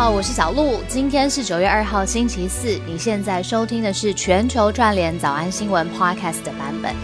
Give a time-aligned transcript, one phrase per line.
[0.00, 0.80] 好，我是小鹿。
[0.88, 2.80] 今天是九月二号，星期四。
[2.86, 6.94] 你现在收听的是全球串联早安新闻 Podcast 的版本。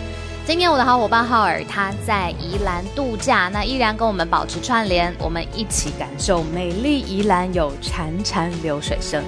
[0.47, 9.22] 今天我的好伙伴浩尔他在宜兰度假，那依然跟我们保持串联，我们一起感受美丽宜兰有潺潺流水声。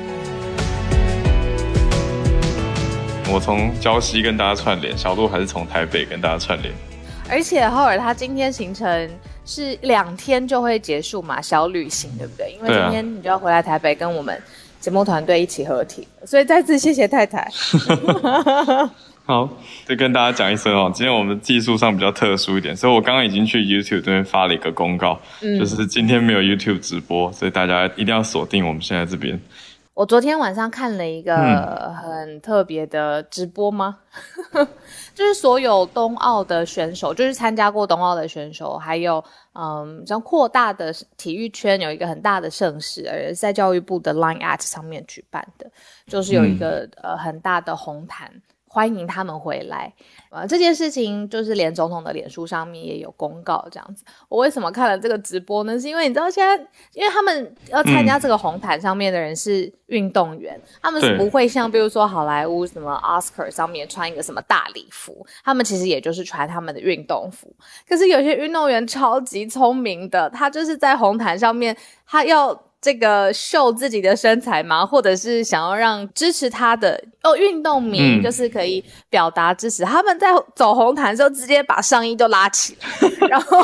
[3.31, 6.73] 我从礁溪跟大家串联，小鹿还是从台北跟大家串联。
[7.31, 9.11] 而且浩尔他今天行程。
[9.51, 11.41] 是两天就会结束嘛？
[11.41, 12.53] 小旅行对不对？
[12.53, 14.39] 因为今天你就要回来台北跟我们
[14.79, 17.51] 节目团队一起合体，所以再次谢谢太太。
[19.25, 19.49] 好，
[19.87, 29.41] 再跟大家讲一声哦，今天我们技术上比较特殊一点，所以我刚刚已经去 YouTube 这边发了一个公告，就是今天没有 YouTube 直播，所以大家一定要锁定我们现在这边。
[29.95, 33.97] 我昨天晚上看了一个很特别的直播吗？
[35.19, 39.23] 就是所有冬奥的选手，就是参加过冬奥的选手，还有
[39.53, 45.69] 嗯，像扩大的体育圈有一个很大的盛事，而在教育部的 Line at 上面举办的，
[46.07, 48.31] 就是有一个呃很大的红毯。
[48.69, 49.93] 欢迎他们回来，
[50.31, 54.05] 呃，这件事情就是连总统的脸书上面也有公告这样子。
[54.29, 55.81] 我为什么看了这个直播呢？
[55.81, 56.55] 是因为你知道现在，
[56.93, 67.51] 因为他们要参加这个红毯上面的人是运动员，他们是不会像比如说好莱坞什么 Oscar 上面穿一个什么大礼服，他们其实也就是穿他们的运动服。
[67.89, 72.68] 可是有些运动员超级聪明的，他就是在红毯上面，他要。
[72.81, 74.87] 这个秀自己的身材吗？
[74.87, 79.83] 或者是想要让支持他的哦运动迷，就是可以表达支持。
[79.85, 83.59] 他们在走红毯的时候，直接把上衣都拉起来， 然后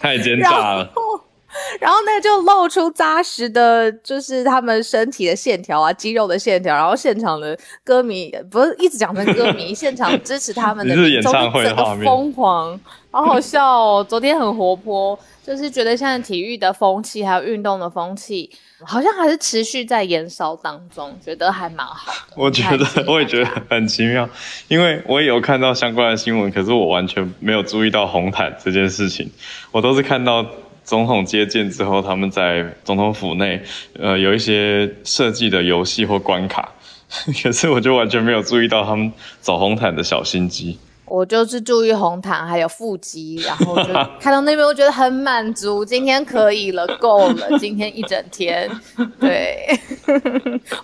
[0.00, 0.84] 太奸诈了。
[0.84, 1.20] 然后
[1.80, 6.74] 那就露出扎实的，就是他们身体的线条啊，肌肉的线条。
[6.74, 12.78] 然后现场的歌迷不是一直讲成歌迷，现场支持他们的 演唱会画面疯狂，
[13.10, 14.06] 好好笑哦。
[14.08, 15.18] 昨天很活泼。
[15.46, 18.50] 就是觉得现在体育的风气还有运动的风气，
[18.84, 22.18] 好像还是持续在燃烧当中，觉得还蛮好的。
[22.34, 24.28] 我觉得我也觉得很奇妙，
[24.66, 29.30] 因为我也有看到相关的新闻，可是我完全没有注意到红毯这件事情。
[29.70, 30.44] 我都是看到
[30.86, 33.60] 总统接见之后，他们在总统府内，
[33.98, 36.72] 呃，有一些设计的游戏或关卡，
[37.42, 40.78] 可是我就完全没有注意到他们走红毯的小心机。
[41.04, 45.84] 我就是注意红毯还有腹肌，然后就看到那边，我觉得很满足。
[45.84, 48.68] 今天可以了，够了，今天一整天，
[49.20, 49.68] 对，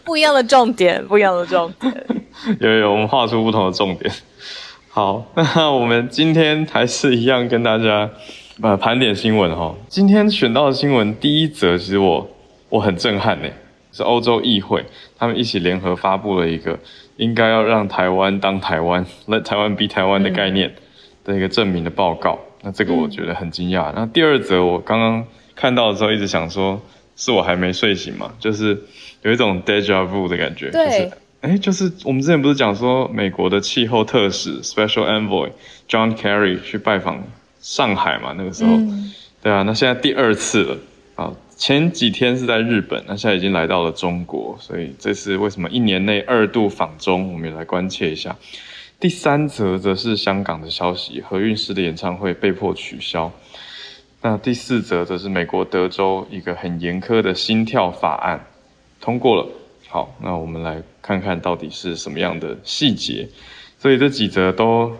[0.04, 2.06] 不一样的重点，不一样的重点。
[2.60, 4.12] 有有，我们画出不同的重点。
[4.88, 8.08] 好，那我们今天还是一样跟大家
[8.62, 9.74] 呃盘点新闻哈。
[9.88, 12.30] 今天选到的新闻第一则，其实我
[12.68, 13.48] 我很震撼呢，
[13.90, 14.84] 是欧洲议会
[15.18, 16.78] 他们一起联合发布了一个。
[17.16, 20.74] 应该要让台湾当台湾，Let 台湾 be 台湾的概念
[21.24, 23.92] 的一个证明的报告，那这个我觉得很惊讶。
[23.94, 25.24] 那第二则我刚刚
[25.54, 26.80] 看到的时候，一直想说，
[27.16, 28.32] 是我还没睡醒嘛？
[28.38, 28.80] 就是
[29.22, 30.70] 有一种 deja vu 的感觉。
[30.70, 31.10] 就是。
[31.42, 35.50] 哎，就是我们之前不是讲说，美国的气候特使 Special Envoy
[35.88, 37.24] John Kerry 去拜访
[37.62, 38.34] 上海嘛？
[38.36, 38.76] 那个时候，
[39.40, 40.78] 对啊，那现在第二次了
[41.14, 41.32] 啊。
[41.56, 48.36] 前几天是在日本，那现在已经来到了中国，所以这次为什么一年内二度访中，我们也来关切一下。
[48.98, 53.30] 第三则则是香港的消息，何韵诗的演唱会被迫取消。
[54.22, 58.44] 那第四则则是美国德州一个很严苛的心跳法案
[59.00, 59.46] 通过了。
[59.86, 63.28] 好，那我们来看看到底是什么样的细节。
[63.78, 64.96] 所以这几则都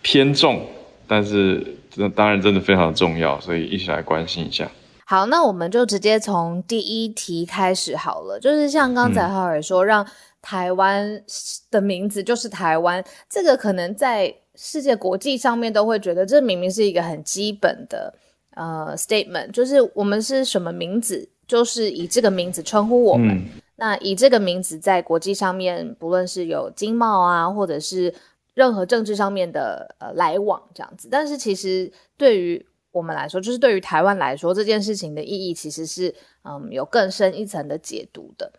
[0.00, 0.66] 偏重，
[1.12, 4.66] 但是这当然真的非常重要，所以一起来关心一下。
[5.04, 8.40] 好，那我们就直接从第一题开始好了。
[8.40, 10.06] 就是像刚才浩尔说，让
[10.40, 11.22] 台湾
[11.70, 18.14] 的名字就是台湾，这个可能在世界国际上面都会觉得，这明明是一个很基本的
[18.54, 23.38] 呃 statement，就是我们是什么名字，就是以这个名字称呼我们。
[23.76, 28.14] 那以这个名字在国际上面，不论是有经贸啊，或者是
[28.54, 38.52] 任何政治上面的呃来往这样子，但是其实对于我们来说，就是对于台湾来说，这件事情的意义其实是，嗯，有更深一层的解读的。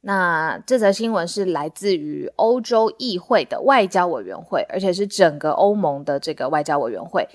[0.00, 7.28] 那这则新闻是来自于欧洲议会的外交委员会，而且是整个欧盟的这个外交委员会，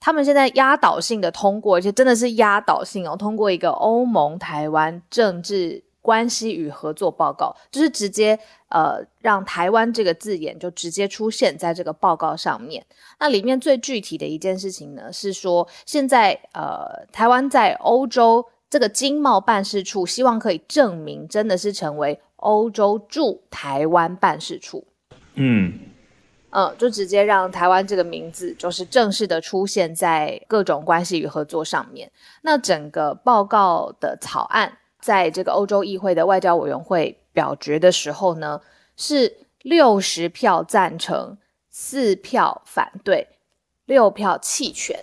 [0.00, 5.84] 他们现在压倒性的通过，而且真的是压倒性哦，通过一个欧盟台湾政治。
[6.02, 8.36] 关系与合作报告就是直接
[8.68, 12.84] 呃让台湾这个字眼就直接出现在这个报告上面。
[13.20, 24.84] 那里面最具体的一件事情呢是说，现在呃台湾在欧洲这个经贸办事处，希望可以证明真的是成为欧洲驻台湾办事处。
[25.34, 25.78] 嗯
[26.50, 32.10] 嗯，就直接让台湾这个名字就是正式的出现在各种关系与合作上面。
[32.42, 34.78] 那整个报告的草案。
[35.02, 38.60] 在这个欧洲议会的外交委员会表决的时候呢，
[38.96, 39.30] 是
[39.62, 41.36] 六十票赞成，
[41.68, 43.26] 四票反对，
[43.86, 44.96] 六票弃权，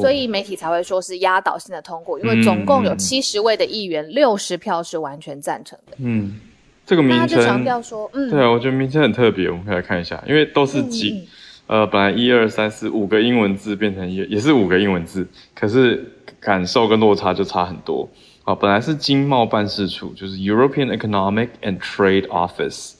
[0.00, 5.96] 所以媒体才会说是压倒性的通过，因为总共有七十位的议员，六十票是完全赞成的。
[5.98, 6.40] 嗯，
[6.86, 11.28] 这个名称，就强调说，嗯，对啊，我觉得名称很特别，我们可以来看一下，因为都是几，
[11.66, 16.10] 呃，本来一二三四五个英文字变成也也是五个英文字，可是
[16.42, 18.10] 感受跟落差就差很多。
[18.44, 22.94] 啊，本来是经贸办事处，就是 European Economic and Trade Office，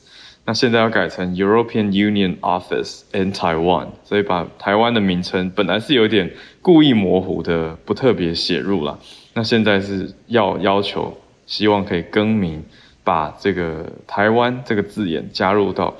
[0.44, 9.00] 那现在要改成 European Union Office in Taiwan，所以把台湾的名称本来是有点故意模糊的，不特别写入了。
[9.34, 12.62] 那现在是要要求，希望可以更名，
[13.02, 15.92] 把这个台湾这个字眼加入到。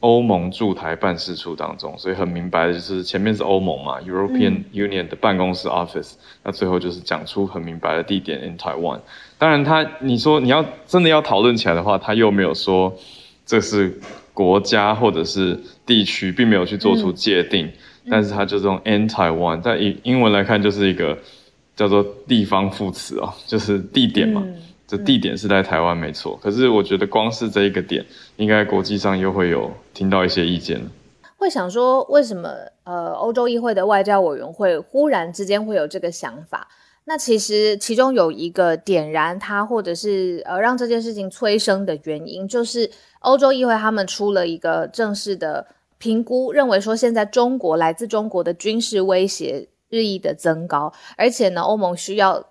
[0.00, 6.12] 欧盟驻台办事处当中，所以很明白的就是前面是欧盟嘛，European Union 的办公室 office，
[6.44, 9.00] 那最后就是讲出很明白的地点 in Taiwan。
[9.38, 12.96] 当然，他你说你要真的要讨论起来的话，他又没有说
[13.44, 13.98] 这是
[14.32, 17.68] 国家或者是地区，并没有去做出界定。
[18.10, 21.18] 但是他就用 in Taiwan，在英英文来看就是一个
[21.76, 24.42] 叫做地方副词哦，就是地点嘛。
[24.88, 26.34] 这地点是在台湾，没错。
[26.42, 28.02] 可是我觉得光是这一个点，
[28.36, 30.80] 应该国际上又会有听到一些意见
[31.36, 32.50] 会想说，为什么
[32.84, 36.66] 呃欧洲议会的外交委员会忽然之间会有这个想法？
[37.04, 42.90] 那其实其中有一个点燃它，或者是呃让这件事情催生的原因，就是
[43.20, 45.66] 欧洲议会他们出了一个正式的
[45.98, 52.42] 评估，认为说现在中国来自中国的军事威胁日益的增高，而且呢，欧盟需要。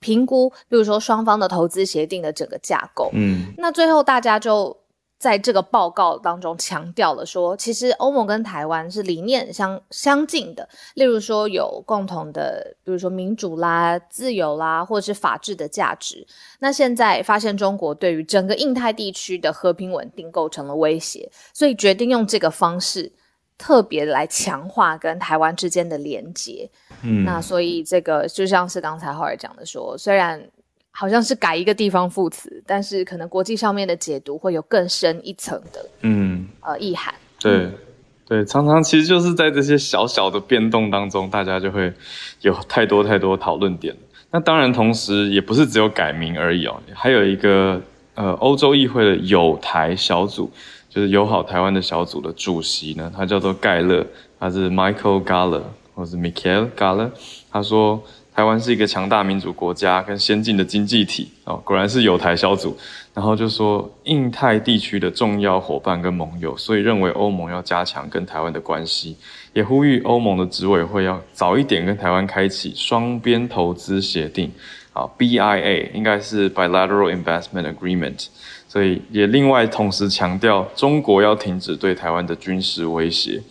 [0.00, 4.76] 评估，比如说双方的投资协定的整个架构，嗯，那最后大家就
[5.18, 16.24] 在这个报告当中强调了说，其实欧盟跟台湾是理念相相近的，例如说有共同的，比如说民主啦、自由啦，或者是法治的价值。
[16.60, 23.12] 那现在发现中国对于整个印太地区的和平稳定构成了威胁，所以决定用这个方式。
[23.58, 26.70] 特别来强化跟台湾之间的连接，
[27.02, 30.40] 嗯，那所以这个就像是刚才浩尔讲的说，虽然
[30.92, 37.12] 好像是改一个地方副词，但是可能国际上面的解读会有更深一层的，嗯，呃，意涵。
[37.40, 37.68] 对，
[38.26, 41.92] 对，常常其实就是在这些小小的变动当中，大家就会
[42.42, 43.94] 有太多太多讨论点。
[44.30, 47.80] 那当然，同时也不是只有改名而已哦，还有一个
[48.14, 50.48] 呃，欧洲议会的友台小组。
[50.98, 54.04] 就是友好台湾的小组的主席呢，他叫做盖勒，
[54.40, 55.62] 他是 Michael Galler
[55.94, 57.08] 或是 Michael Galler。
[57.52, 58.02] 他说，
[58.34, 62.76] 台湾是一个强大民主国家跟先进的经济体哦，果然是友台小组。
[63.14, 69.16] 然后就说，印太地区的重要伙伴跟盟友，所以认为欧盟要加强跟台湾的关系，
[69.52, 74.50] 也呼吁欧盟的执委会要早一点跟台湾开启双边投资协定
[74.92, 78.26] 啊，BIA 应该是 Bilateral Investment Agreement。
[78.68, 83.42] 所以也另外同时强调，中国要停止对台湾的军事威胁，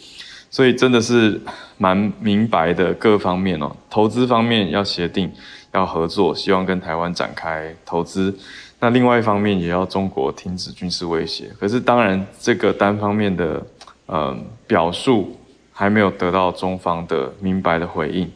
[0.52, 1.42] 所以真的是
[1.80, 3.76] 蛮明白的各方面哦。
[3.90, 5.32] 投资方面要协定，
[5.74, 8.38] 要合作，希望跟台湾展开投资。
[8.80, 11.50] 那另外一方面也要中国停止军事威胁。
[11.60, 13.66] 可是当然，这个单方面的
[14.08, 15.36] 嗯表述
[15.72, 18.32] 还没有得到中方的明白的回应。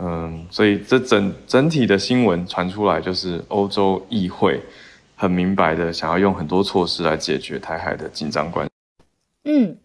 [0.00, 4.60] 嗯，所以这整整体的新闻传出来，就是欧洲议会。
[5.20, 8.72] 很明白的，想要用很多措施来解决台海的紧张关系。
[9.44, 9.76] 嗯，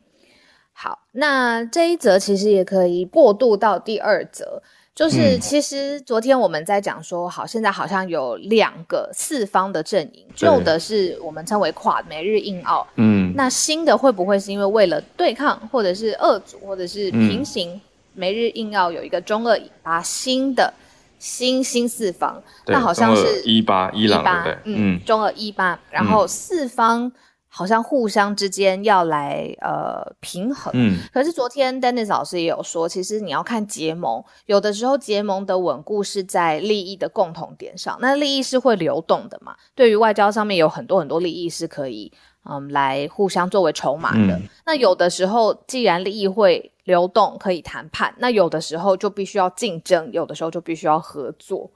[0.72, 4.64] 好，那这一则其实也可以过渡到第二则，
[4.96, 17.82] 就是其实昨天我们在讲说，好，现在好像有两个四方的阵营，旧的是我们称为跨美日印澳，嗯，那新的会不会是因为为了对抗，或者是二组，或者是平行
[18.14, 20.74] 美日印澳有一个中二，把新的。
[21.18, 27.12] 新新四方，那好像是一八伊朗对嗯，中俄一八，然后四方
[27.48, 42.12] 好像互相之间要来呃平衡，嗯，可是昨天 Dennis 老师也有说，其实你要看结盟，有的时候结盟的稳固是在利益的共同点上，那利益是会流动的嘛，对于外交上面有很多很多利益是可以
[42.44, 46.72] 嗯来互相作为筹码的，那有的时候既然利益会。
[46.86, 51.70] 流动可以谈判，那有的时候就必须要竞争，有的时候就必须要合作。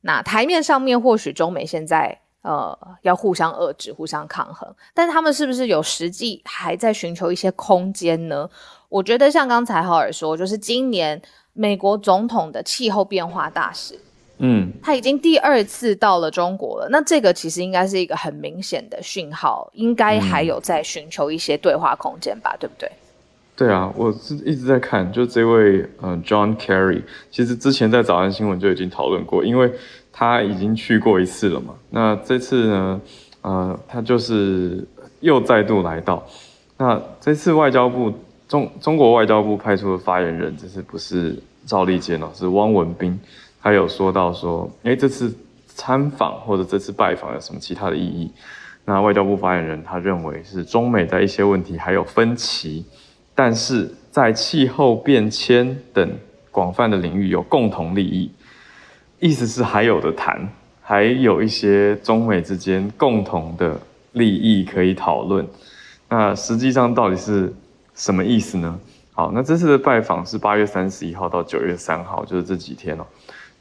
[0.00, 8.48] 那台面上面或许中美现在呃要互相遏制、互相抗衡，但是他们是不是有实际还在寻求一些空间呢？
[8.88, 11.20] 我觉得像刚才浩尔说，就是今年
[11.52, 13.98] 美国总统的气候变化大使，
[14.38, 16.88] 嗯，他已经第二次到了中国了。
[16.90, 22.90] 那这个其实应该是一个很明显的讯号，应该还有在寻求一些对话空间吧，对不对？
[23.58, 29.68] 对啊，我是一直在看，就这位呃 John Kerry，其实之前在早安新闻就已经讨论过，因为
[30.12, 31.74] 他已经去过一次了嘛。
[31.90, 33.00] 那这次呢，
[33.42, 34.86] 呃，他就是
[35.18, 36.24] 又再度来到。
[36.76, 38.14] 那这次外交部
[38.46, 41.36] 中中国外交部派出的发言人，这次不是
[41.66, 43.18] 赵立坚哦，是汪文斌。
[43.60, 45.34] 他有说到说，哎，这次
[45.66, 48.30] 参访或者这次拜访有什么其他的意义？
[48.84, 52.84] 那外交部发言人他认为是中美在一些问题还有分歧。
[53.38, 56.10] 但是在气候变迁等
[56.50, 58.28] 广泛的领域有共同利益，
[59.20, 60.48] 意思是还有的谈，
[60.82, 63.80] 还有一些中美之间共同的
[64.10, 65.46] 利益可以讨论。
[66.08, 67.54] 那实际上到底是
[67.94, 68.76] 什么意思呢？
[69.12, 73.06] 好，那这次的拜访是八月三十一号到九月三号，就是这几天哦。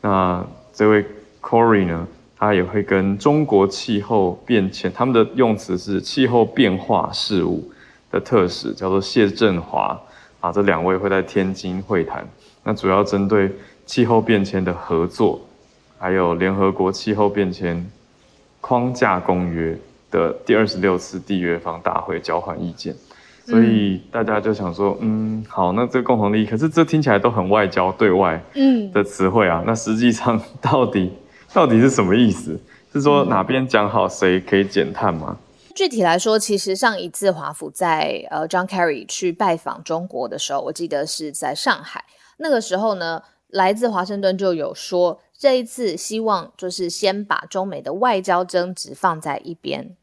[0.02, 0.44] 那
[0.74, 1.06] 这位
[1.40, 7.72] Corey 呢，他也会跟中国气候变迁，他们的用词是气候变化事务。
[8.12, 10.00] 的特使叫做谢振华
[10.40, 12.26] 啊，这两位会在天津会谈，
[12.64, 13.52] 那主要针对
[13.86, 15.42] 气候变迁的合作，
[15.98, 17.86] 还有联合国气候变迁
[18.62, 19.78] 框架公约
[20.12, 22.96] 的第二十六次缔约方大会交换意见，
[23.46, 31.12] 所以大家就想说，嗯，好，那这个共同利益，可是这听起来都很外交对外嗯的词汇啊，那实际上 到底
[31.54, 32.60] 到底是什么意思？
[32.94, 35.38] 是说哪边讲好谁可以减碳吗？
[35.78, 42.04] 具体来说，其实上一次华府在呃 John Kerry 去拜访中国的时候，我记得是在上海。
[42.38, 49.96] 那个时候呢，来自华盛顿就有说，这一次希望就是先把中美的外交争执放在一边，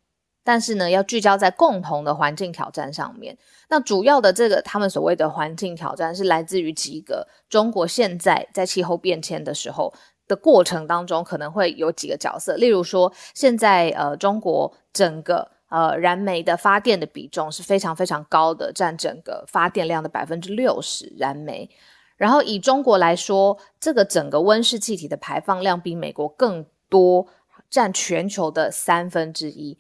[0.45, 3.37] 但是呢，要聚焦在共同的环境挑战上面。
[3.69, 9.93] 那主要的这个他们所谓的环境挑战，是来自于几个中国现在在气候变迁的时候
[10.29, 21.13] 的过程当中，可能会有几个角色，例如说，现在呃中国整个呃，燃煤的发电的比重是非常非常高的，占整个发电量的百分之六十。
[21.19, 21.69] 燃煤，
[22.17, 27.27] 然后以中国来说，这个整个温室气体的排放量比美国更多，
[27.69, 29.77] 占全球的三分之一。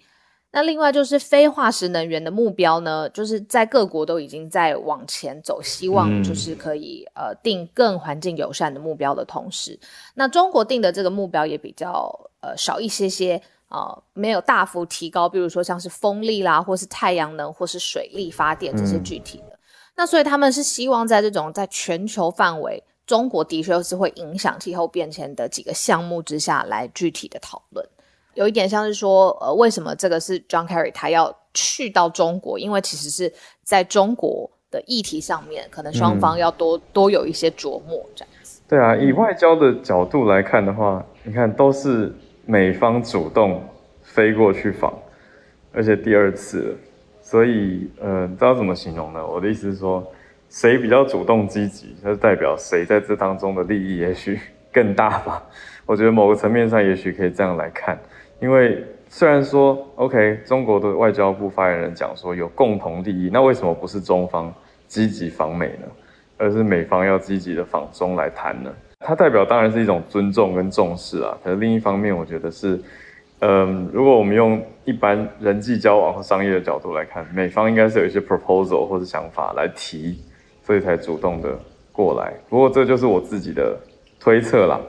[0.50, 9.78] 那另外就是非化石能源的目标呢，就是在各国都已经在往前走，希望就是可以呃定更环境友善的目标的同时，
[10.14, 13.40] 那中国定的这个目标也比较呃少一些些。
[13.68, 19.59] 呃，没有大幅提高，比如说像是风力啦，或是太阳能，或是水力发电这些具体的。
[19.97, 27.85] 那所以他们是希望在这种在全球范围，中国的确是会影响气候变迁的几个项目之下来具体的讨论。
[28.35, 32.56] 有一点像是说，呃，为什么这个是 John Kerry 他要去到中国？
[32.59, 33.33] 因为其实是
[33.64, 38.61] 在中国的议题上面，可能双方要多多有一些琢磨这样子。
[38.68, 42.14] 对啊，以外交的角度来看的话，你看都是。
[42.46, 43.62] 美方主动
[44.02, 44.92] 飞过去访，
[45.72, 46.76] 而且第二次，
[47.22, 49.26] 所以呃，知道怎么形容呢？
[49.26, 50.06] 我的意思是说，
[50.50, 54.38] 谁比较主动积极，就代表谁在这当中的利益也许
[54.72, 55.42] 更大吧。
[55.86, 57.98] 我觉得某个层面上也许可以这样来看，
[58.40, 64.52] 因为虽然说 OK，中国的外交部发言人讲说有共同利益，那为什么不是中方
[64.86, 65.86] 积极访美呢？
[66.36, 68.70] 而是美方要积极的访中来谈呢？
[69.06, 72.80] 它代表当然是一种尊重跟重视啊，可是另一方面，我觉得是，
[73.40, 80.18] 嗯，如果我们用一般人际交往和商业的角度来看，美方应该是有一些 proposal 或者想法来提，
[80.62, 81.50] 所以才主动的
[81.92, 82.32] 过来。
[82.49, 83.78] 不过这就是我自己的
[84.18, 84.80] 推测啦。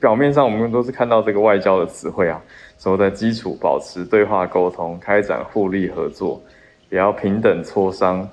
[0.00, 2.40] 表面上我们都是看到这个外交的词汇啊，
[2.78, 6.40] 说在基础保持对话沟通，开展互利合作，
[6.88, 8.26] 也要平等磋商。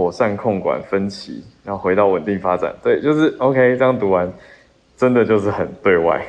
[0.00, 2.74] 妥善控管分歧，然后回到稳定发展。
[2.82, 3.76] 对，就是 OK。
[3.76, 4.32] 这样读完，
[4.96, 6.24] 真的就是很对外。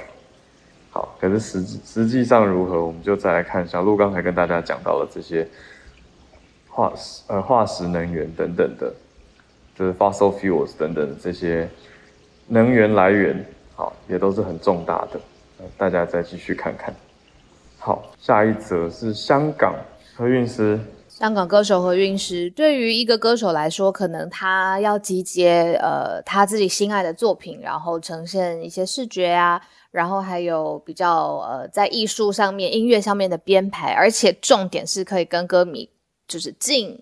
[0.90, 3.66] 好，可是实实际上如何，我们就再来看。
[3.66, 5.48] 小陆刚才跟大家讲到了这些
[6.68, 8.94] 化石、呃化石能源等等的，
[9.74, 11.66] 就是 fossil fuels 等等这些
[12.48, 15.20] 能源来源，好，也都是很重大的。
[15.78, 16.94] 大家再继续看看。
[17.80, 19.74] 好，下一则是香港
[20.18, 20.78] 何韵诗。
[21.22, 29.62] 香港歌手和韵诗，对于一个歌手来说，可能他要集结呃他自己心爱的作品，然后呈现一些视觉啊，
[29.92, 35.88] 然后还有比较呃在艺术上面、音乐上面的编排，而且重点是可以跟歌迷
[36.28, 37.00] 就是近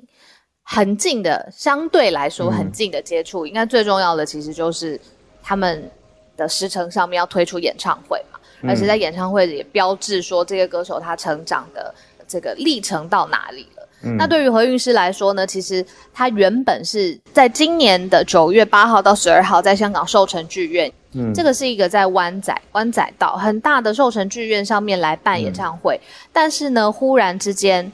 [0.64, 3.48] 很近的，相对来说很近的接触。
[3.48, 5.00] 应该最重要的其实就是
[5.42, 5.90] 他们
[6.36, 11.96] 的时程上面要推出演唱会嘛，而且在演唱会也标志说这个歌手他成长的
[12.28, 13.79] 这个历程到哪里了。
[14.18, 15.46] 那对于何韵诗来说呢？
[15.46, 26.00] 其实她原本是在今年的九月八号到十二号，在香港寿城剧院，嗯，这个是一个在湾仔湾仔道很大的寿城剧院上面来办演唱会。
[26.32, 27.92] 但是呢，忽然之间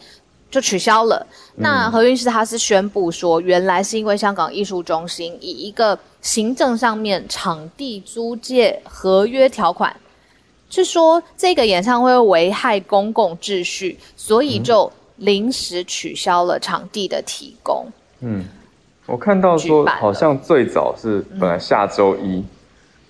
[0.52, 1.26] 就取消了。
[1.56, 9.96] 那何韵诗她是宣布说，原来是因为香港艺术中心以一个行政上面场地租借合约条款，
[10.70, 17.88] 是说这个演唱会危害公共秩序，所以就临时取消了场地的提供。
[18.22, 18.46] 嗯，
[19.06, 22.44] 我看到说好像最早是本来下周一，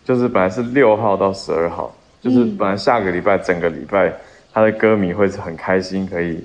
[0.03, 4.13] 就是本来是六号到十二号，就是本来下个礼拜整个礼拜
[4.53, 6.43] 他的歌迷会是很开心可以。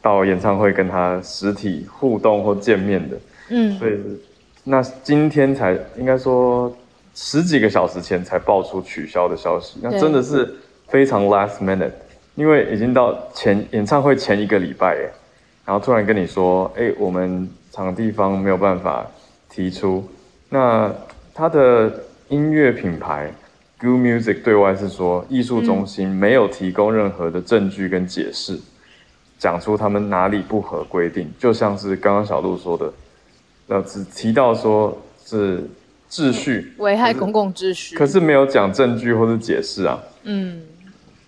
[0.00, 3.16] 到演唱会跟他实体互动或见面的，
[3.48, 3.98] 嗯，所以
[4.62, 6.72] 那今天才应该说
[7.16, 10.54] 十几个小时前才爆出取消的消息，那真的是
[10.86, 11.90] 非常 last minute，
[12.38, 15.10] 因为已经到前演唱会前一个礼拜哎，
[15.66, 19.04] 然后突然跟你说，哎，我们场地方没有办法
[19.50, 20.08] 提出，
[20.48, 20.88] 那
[21.34, 21.92] 他的
[22.28, 23.28] 音乐品牌
[23.80, 28.56] Good Music 对外是说艺术中心没有提供任何的证据跟解释。
[29.36, 32.92] 讲出他们哪里不合规定，就像是刚刚小鹿说的，
[33.66, 35.62] 呃，只提到说是
[36.08, 39.98] 秩序危害公共秩序，可是没有讲证据或者解释啊。
[40.22, 40.62] 嗯，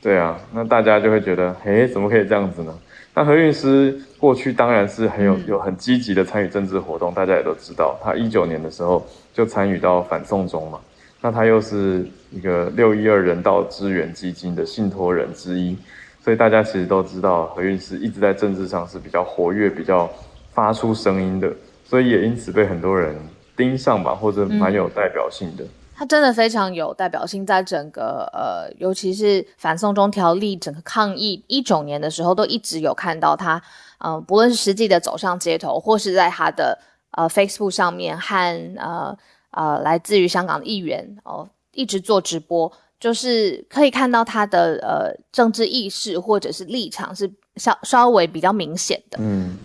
[0.02, 2.72] 对啊，那大家就会觉得，诶，怎么可以这样子呢？
[3.14, 10.80] 那何韵诗过去当然是很有有很积极的参与政治活动，大家也都知道，他一九年的时候就参与到反送中嘛，
[11.20, 15.76] 那他又是一个六一二人道支援基金的信托人之一。
[16.22, 20.08] 所以大家其实都知道，何韵诗一直在政治上是比较活跃、比较
[20.52, 21.50] 发出声音的，
[21.84, 23.14] 所以也因此被很多人
[23.56, 25.64] 盯上吧，或者蛮有代表性的。
[26.00, 33.62] 他真的非常有代表性，在整个呃，尤其是反送中条例整个抗议一九年的时候，都一直有看到他，
[33.98, 36.78] 嗯，不论是实际的走上街头，或是在他的
[37.10, 39.14] 呃 Facebook 上面和呃
[39.50, 42.72] 呃来自于香港的议员哦，一直做直播。
[42.98, 49.58] 就是可以看到他的呃政治意识或者是立场是稍稍微比较明显的，嗯，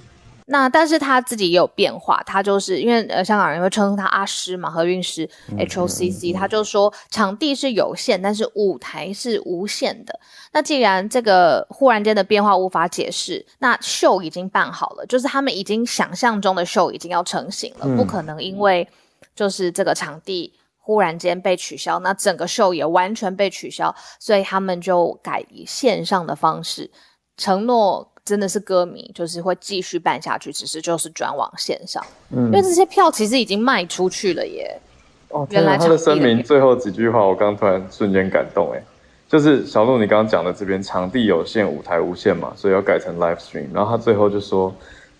[0.45, 10.19] 那但是他自己也有变化，他就是因为呃香港人会称呼他阿诗嘛，何韵诗 H O C C，他就说场地是有限，但是舞台是无限的。
[10.51, 18.87] 那既然这个忽然间的变化无法解释，那秀已经办好了，就是他们已经想象中的秀已经要成型了，不可能因为
[19.35, 20.53] 就是这个场地。
[20.87, 26.91] 忽然间被取消，那整个秀也完全被取消，所以他们就改以线上的方式，
[27.35, 34.81] 承诺真的是歌迷就是会继续办下去，只是就是转往线上，嗯，因为这些票其实已经卖出去了耶。
[35.29, 38.81] 哦，原来他的声明最后几句话，我刚突然瞬间感动哎，
[39.29, 44.73] 就是小鹿你刚刚讲的这边场地有限，舞台无限嘛，所以要改成 live stream，然后他最后就说，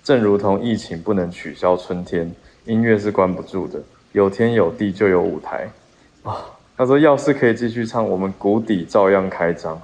[0.04, 2.34] 正如同疫情不能取消春天，
[2.66, 3.80] 音乐是关不住的。
[4.14, 5.70] 有天有地就有舞台，
[6.24, 6.46] 啊！
[6.78, 9.80] 他说要是可以继续唱，我们谷底照样开张。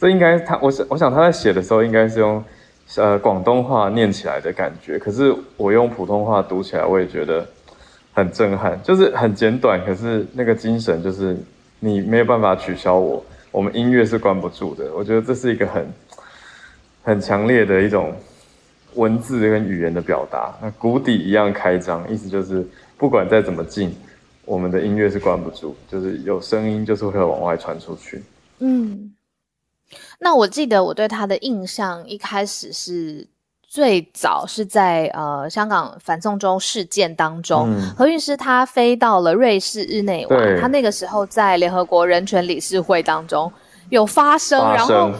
[0.00, 2.42] 这应该他，我想，我想他在写的时候应该是用，
[2.96, 4.98] 呃，广东话念起来的感觉。
[4.98, 7.46] 可是我用普通话读起来，我也觉得
[8.14, 11.36] 很震撼，就是很简短，可是那个精神就是
[11.78, 14.90] 你没有办法取消我，我们音乐是关不住的。
[14.94, 15.86] 我觉得这是一个很
[17.02, 18.14] 很强烈的一种
[18.94, 20.54] 文字跟语言的表达。
[20.62, 22.66] 那谷底一样开张，意思就是。
[23.00, 23.96] 不管再怎么近，
[24.44, 28.22] 我们的音乐是关不住，就是有声音就是会往外传出去。
[28.58, 29.10] 嗯，
[30.18, 33.26] 那我记得我对他的印象一开始是
[33.66, 43.52] 最早是在呃香港反送中事件当中，何韵诗他飞到了瑞士日内瓦，他那个时候在联合国人权理事会当中
[43.88, 45.10] 有发声，然后。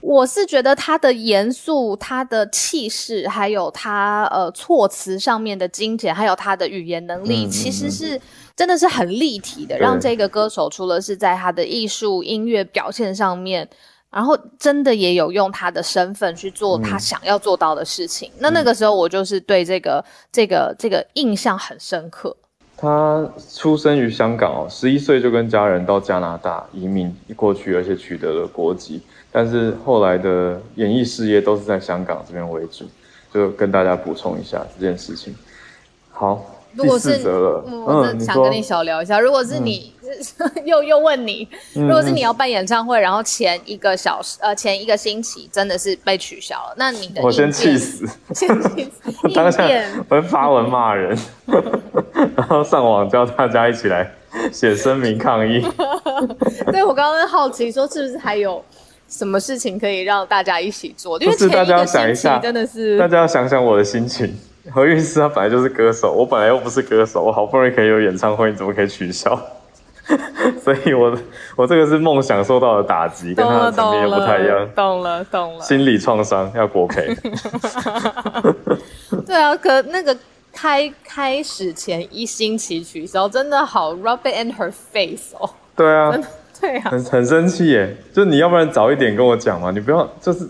[0.00, 8.18] 我是觉得他的严肃、他的气势，还有他呃措辞上面的精简，还有他的语言能力，其实是
[8.54, 13.68] 真的是很立体的，让这个歌手除了是在他的艺术音乐表现上面，
[14.10, 18.30] 然后真的也有用他的身份去做他想要做到的事情。
[18.38, 22.36] 那那个时候我就是对这个这个这个印象很深刻。
[22.76, 29.02] 他出生于香港哦，十一岁就跟家人到加拿大移民过去，而且取得了国籍。
[29.32, 32.84] 但是后来的演艺事业都是在香港这边为主，
[33.34, 35.36] 就跟大家补充一下这件事情。
[36.10, 36.44] 好，
[36.76, 39.92] 第四则了，嗯，想跟你小聊一下，如果是你，
[40.64, 49.68] 又又问你，如果是你要办演唱会，然后前一个小时，呃，前一个星期真的是被取消了，那你的我先气死， 先气死，当下
[50.08, 51.16] 我发文骂人，
[52.36, 54.10] 然后上网叫大家一起来
[54.52, 55.66] 写声明抗议。
[56.70, 58.62] 对我刚刚好奇说，是不是还有？
[59.10, 61.18] 什么事情可以让大家一起做？
[61.18, 64.36] 就是大家要想一下，真的是大家要想想我的心情。
[64.72, 69.38] 何韵诗她本来就是歌手，我本来又不是歌手，我好不容易可以有演唱会，你怎么可以取消？
[70.64, 71.14] 所以我
[71.54, 74.66] 我这个是梦想受到的打击，跟他的层面也不太一样。
[74.74, 75.60] 懂了，懂了。
[75.62, 77.14] 心理创伤要国赔。
[79.26, 80.16] 对啊，可那个
[80.50, 85.50] 开开始前一星期取消，真的好 rub it in her face 哦。
[85.76, 86.10] 对啊，
[86.58, 87.94] 对啊，很很生气耶。
[88.10, 90.48] 就你要不然早一点跟我讲嘛，你不要就是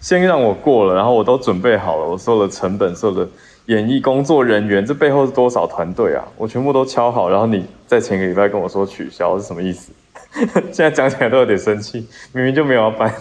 [0.00, 3.28] 先让我过了，然后我都准备好了，我所有的成本，所有的。
[3.66, 6.26] 演艺工作人员，这背后是多少团队啊？
[6.36, 9.92] 我全部都敲好，然后你在前个礼拜跟我说取消是什么意思？
[10.72, 13.14] 现在讲起来都有点生气，明明就没有要搬。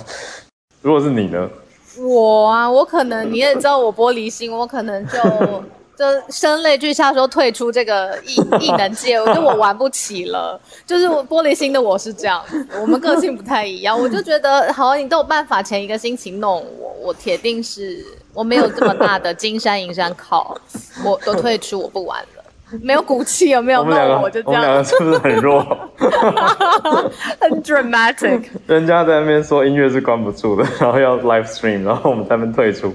[0.81, 1.47] 如果是你呢？
[1.99, 5.19] 我啊，我可能你也知道我玻璃心，我可能就
[5.99, 10.57] 就声泪俱下说退出这个艺艺 能界，我觉得我玩不起了。
[10.85, 12.41] 就是我玻璃心的我是这样，
[12.79, 13.99] 我们个性不太一样。
[13.99, 18.01] 我就觉得好，你都有办法前一个星期弄我，我铁定是。
[18.31, 20.55] 我没有这么大的金山银山靠，
[21.03, 22.43] 我都退出，我不玩了。
[22.81, 23.83] 没有骨气，有没有？
[23.83, 24.61] 弄我就这样。
[24.61, 25.59] 我们两个是不是很弱？
[27.41, 28.43] 很 dramatic。
[28.67, 32.93] 人家在那边说音乐是关不住的，然后要 live stream，然后我们在那边退出。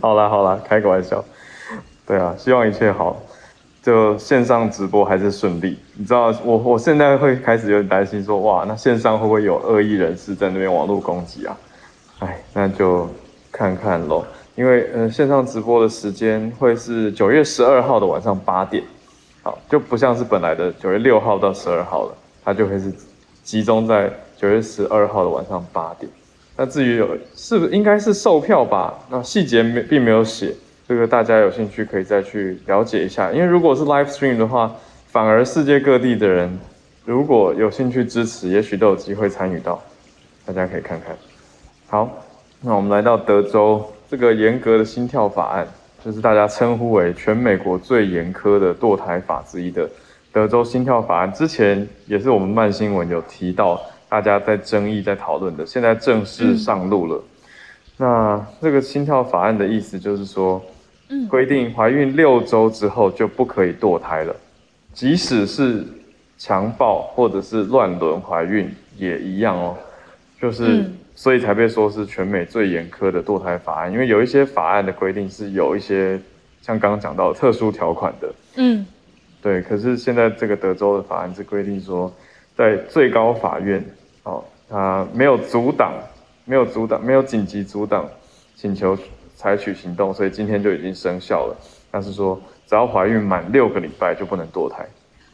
[0.00, 1.22] 好啦好啦，开个玩笑。
[2.06, 3.20] 对啊，希望一切好。
[3.82, 5.78] 就线上直播还是顺利。
[5.94, 11.54] 你知道，我我现在会开始有点担心，说哇，那线上会不会有恶意人士在那边网络攻击啊？
[12.20, 13.06] 哎，那就
[13.52, 14.24] 看看喽。
[14.56, 18.82] 因为呃线上直播的时间会是九月十二号的晚上八点，
[19.42, 22.90] 好就不像是本来的九月六号到十二号了，它就会是
[23.42, 26.10] 集中在九月十二号的晚上八点。
[26.56, 28.94] 那至于有是不应该是售票吧？
[29.10, 30.54] 那细节没并没有写，
[30.86, 33.32] 这个大家有兴趣可以再去了解一下。
[33.32, 34.70] 因为如果是 live stream 的话，
[35.06, 36.58] 反而世界各地的人
[37.04, 39.82] 如果有兴趣支持，也许都有机会参与到，
[40.44, 41.16] 大家可以看看。
[41.86, 42.22] 好，
[42.60, 43.84] 那我们来到德州。
[44.06, 45.66] 这个严格的心跳法案，
[46.04, 49.88] 就是大家称呼为全美国最严苛的堕胎法之一的
[50.30, 51.32] 德州心跳法案。
[51.32, 57.20] 之前也是我们慢新闻有提到，大家在争议、在讨论的，现在正式上路了。
[57.96, 60.62] 那这个心跳法案的意思就是说，
[61.28, 64.34] 规定怀孕六周之后就不可以堕胎了，
[64.92, 65.84] 即使是
[66.38, 69.76] 强暴或者是乱伦怀孕也一样哦，
[70.40, 70.84] 就是。
[71.16, 76.18] 所以才被说是全美最严苛的堕胎法案，因为有一些法案的规定是有一些
[76.60, 78.84] 像刚刚讲到特殊条款的，嗯，
[79.40, 79.62] 对。
[79.62, 82.12] 可是现在这个德州的法案是规定说，
[82.56, 83.80] 在最高法院，
[84.24, 85.92] 哦，他没有阻挡，
[86.44, 88.04] 没有阻挡，没有紧急阻挡
[88.56, 88.98] 请求
[89.44, 91.54] 采取行动，所以今天就已经生效了。
[91.90, 94.88] 但是说，只要怀孕满六个礼拜就不能堕胎。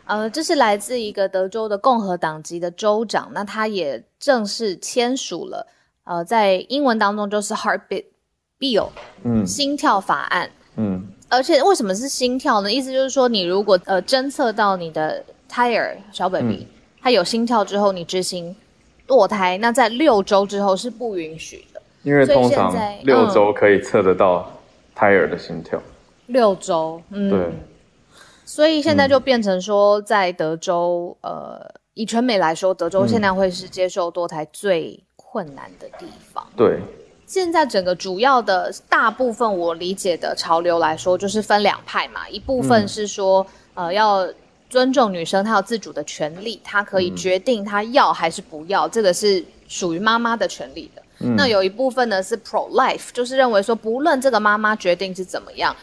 [0.06, 5.64] 呃，这是来自一个德州的共和党籍的州长，那他也正式签署了，
[6.02, 8.06] 呃，在英文当中就是 Heartbeat
[8.58, 8.88] Bill，
[9.22, 12.72] 嗯，心跳法案，嗯，而且为什么是心跳呢？
[12.72, 16.66] 意思就是说，你如果呃侦测到你的胎儿小 baby
[17.00, 18.56] 他有心跳之后，你执行
[19.06, 21.69] 堕胎，那在六周之后是不允许的，
[22.02, 24.50] 因为通常六周可以测得到
[24.94, 25.80] 胎儿的心跳，
[26.26, 27.48] 六周，嗯，对。
[28.44, 31.60] 所以现在就变成说，在德州，呃，
[31.94, 36.44] 以全美来说，德州现在会是接受堕胎最困难的地方。
[36.56, 36.80] 对，
[37.26, 44.26] 现在整个主要的大部分我理解的潮流来说，就是分两派嘛，一部分是说，呃，要
[44.68, 50.99] 尊重女生她有自主的权利，她可以决定她要还是不要，这个是属于妈妈的权利的。
[51.36, 55.74] 那有一部分呢是 pro life，就是认为说，不论这个妈妈决定是怎么样，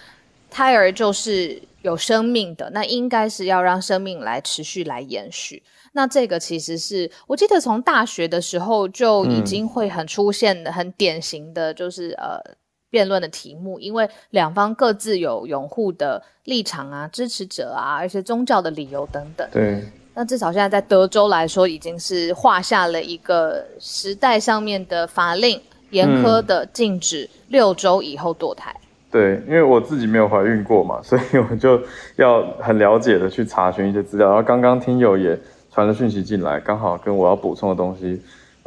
[0.50, 1.62] 胎儿就是。
[1.84, 5.64] 有生命的那应该是要让生命来持续来延续。
[5.94, 12.42] 那这个其实是我记得从大学的时候就已经会很出现的很典型的就是呃
[12.90, 19.48] 辩论的题目，因为两方各自有拥护的立场啊、支持者啊，而且宗教的理由等等。
[19.50, 19.86] 对。
[20.20, 28.76] 那至少现在在德州来说，已经是画下了一个时代上面的法令，严苛的禁止六周以后堕胎。
[29.12, 31.80] 对，因为我自己没有怀孕过嘛，所以我就
[32.16, 34.28] 要很了解的去查询一些资料。
[34.28, 35.38] 然后刚刚听友也
[35.72, 38.20] 传了讯息进来，刚好跟我要补充的东西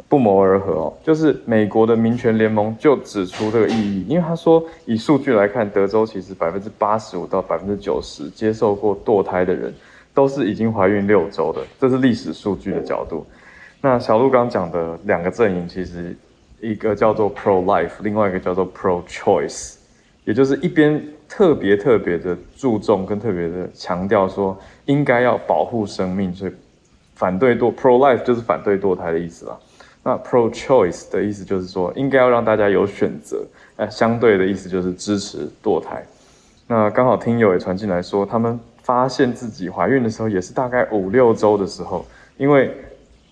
[0.07, 0.93] 不谋而合哦。
[1.03, 9.73] 就是美国的民权联盟就指出这个意义，因为他说以数据来看，德州其实百分之八十五到百分之九十接受过堕胎的人
[10.13, 13.25] 都是已经怀孕六周的，这是历史数据的角度。
[13.81, 16.15] 那小鹿刚讲的两个阵营，其实
[16.59, 19.75] 一个叫做 pro life，另外一个叫做 pro choice。
[20.23, 26.51] 也就是一边特别特别的注重跟特别的强调说应该要保护生命，所以
[27.15, 29.57] 反对堕 pro life 就是反对堕胎的意思啦。
[30.03, 33.43] 那 pro choice 的意思就是说应该要让大家有选择，
[33.77, 36.05] 呃，相对的意思就是支持堕胎。
[36.67, 38.59] 那刚好听友也传进来说，他们
[38.91, 42.69] 发现自己怀孕的时候，也是大概五六周的时候，因为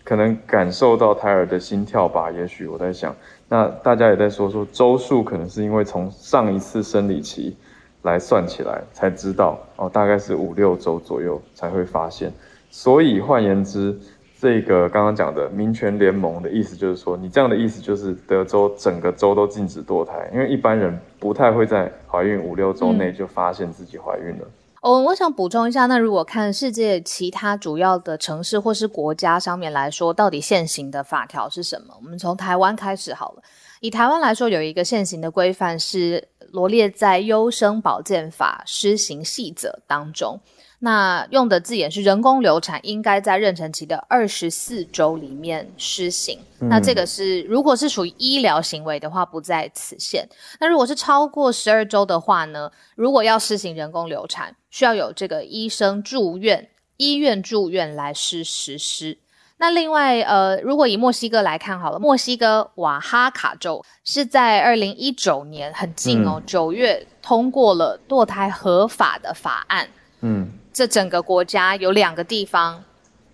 [0.05, 2.31] 可能感受到胎儿的心跳吧。
[2.31, 3.13] 也许我在想，
[3.49, 7.57] 那大家也在说说周数，可能是因为从上一次生理期
[8.03, 12.31] 来算起来才知道哦，大概是五六周左右才会发现。
[12.71, 13.93] 所以换言之，
[14.39, 24.47] 这个刚刚讲的民权联盟的意思就是说，你这样的意思就是德州整个州都禁止堕胎，因为一般人不太会在怀孕五六周内就发现自己怀孕了。
[24.81, 31.93] 哦，我想补充一下，那如果看世界其他主要的城市或是国家上面来说，到底现行的法条是什么？
[31.97, 33.43] 我们从台湾开始好了。
[33.81, 40.39] 以台湾来说，有一个现行的规范是罗列在《优生保健法施行细则》当中。
[40.81, 46.39] 那用的字眼是人工流产，应该在妊娠期的二十四周里面施行。
[46.57, 50.25] 那这个是如果是属于医疗行为的话，不在此限。
[50.57, 52.71] 那如果是超过十二周的话呢？
[52.95, 59.17] 如果要施行人工流产，需要有这个医生住院，医院住院来施实施。
[59.57, 69.89] 那另外，呃，如果以墨西哥来看好了，墨西哥瓦哈卡州是在二零一九年很近哦，九月通过了堕胎合法的法案。
[70.21, 70.49] 嗯。
[70.71, 72.83] 这整个国家有两个地方，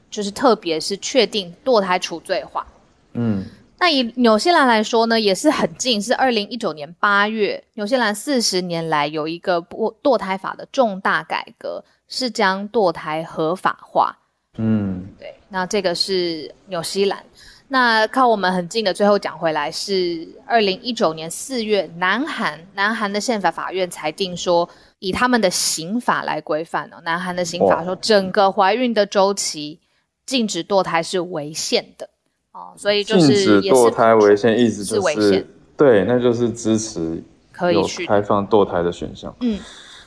[0.10, 2.66] 就是特别是确定堕胎除罪化。
[3.14, 3.44] 嗯，
[3.78, 14.18] 那以纽西兰来说呢，也是很近，是二零一九年八月，纽西兰四十年来有一个堕堕胎法的重大改革，是将堕胎合法化。
[14.58, 17.24] 嗯，对，那这个是纽西兰。
[17.68, 24.68] 那靠我们很近的，最后讲回来是二零一九年四月，南韩，南韩的宪法法院裁定说。
[25.06, 29.80] 以他们的刑法来规范哦，南韩的刑法说，整个怀孕的周期
[30.26, 32.10] 禁止堕胎是违宪的。
[32.52, 35.46] 哦，所以就是禁止堕胎违宪，意思就是
[35.78, 38.08] 对，那就是支持可以去。
[38.08, 39.32] 开放堕胎的选项。
[39.42, 39.60] 嗯。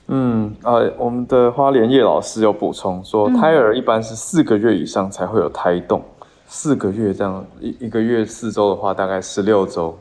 [0.08, 6.02] 嗯呃，我们的花莲叶老师有补充说，胎儿一般是四个月以上才会有胎动，
[6.48, 9.96] 四个月这样一一个月四周的话，大概十六周，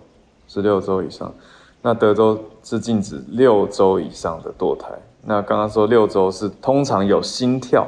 [0.48, 1.32] 十六周以上。
[1.82, 4.90] 那德州是禁止六周以上的堕胎。
[5.24, 7.86] 那刚刚说六周是通常有心跳，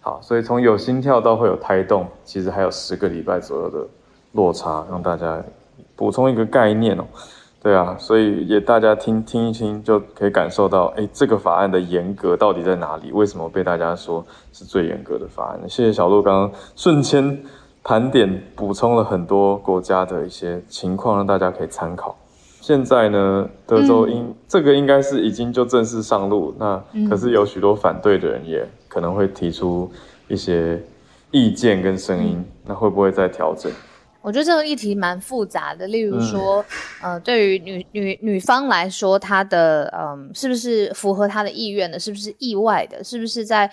[0.00, 3.86] 好，所以从有心跳到会有胎动，其实还有十个礼拜左右的
[4.32, 5.42] 落差，让大家
[5.96, 7.04] 补充一个概念哦。
[7.62, 13.10] 对啊，所以也大家听听一听就可以感受到，哎，这个法案的严格到底在哪里？
[13.10, 15.60] 为什么被大家说是最严格的法案？
[15.66, 17.42] 谢谢小鹿刚刚瞬间
[17.82, 22.14] 盘点补充了很多国家的一些情况，让大家可以参考。
[22.66, 29.92] 现在呢，德州应这个应该是已经就正式上路，那可是有许多反对的人也可能会提出
[30.28, 30.82] 一些
[31.30, 33.70] 意见跟声音，那会不会再调整？
[34.24, 36.64] 我觉得这个议题蛮复杂的，例如说，
[37.02, 42.00] 呃，对于女女女方来说，她的嗯，是不是符合她的意愿的？
[42.00, 43.04] 是不是意外的？
[43.04, 43.70] 是不是在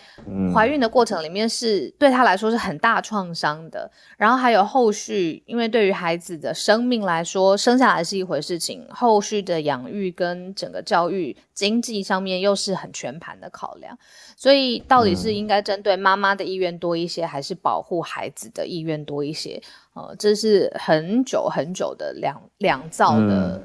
[0.54, 3.90] 怀孕的过程里面是对她来说是很大创伤的？
[4.18, 13.98] 然后还有后续，因为对于孩子的生命来说，生下来是一回事情，后续的养育跟整个教育、经济上面又是很全盘的考量。
[14.36, 19.62] 所以，到底是应该针对妈妈的意愿多一些，还是保护孩子的意愿多一些？
[19.94, 23.62] 呃，这是很久很久的两两造的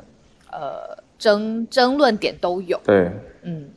[0.51, 2.81] 呃争争论点都有。
[2.85, 3.11] 对，
[3.43, 3.69] 嗯，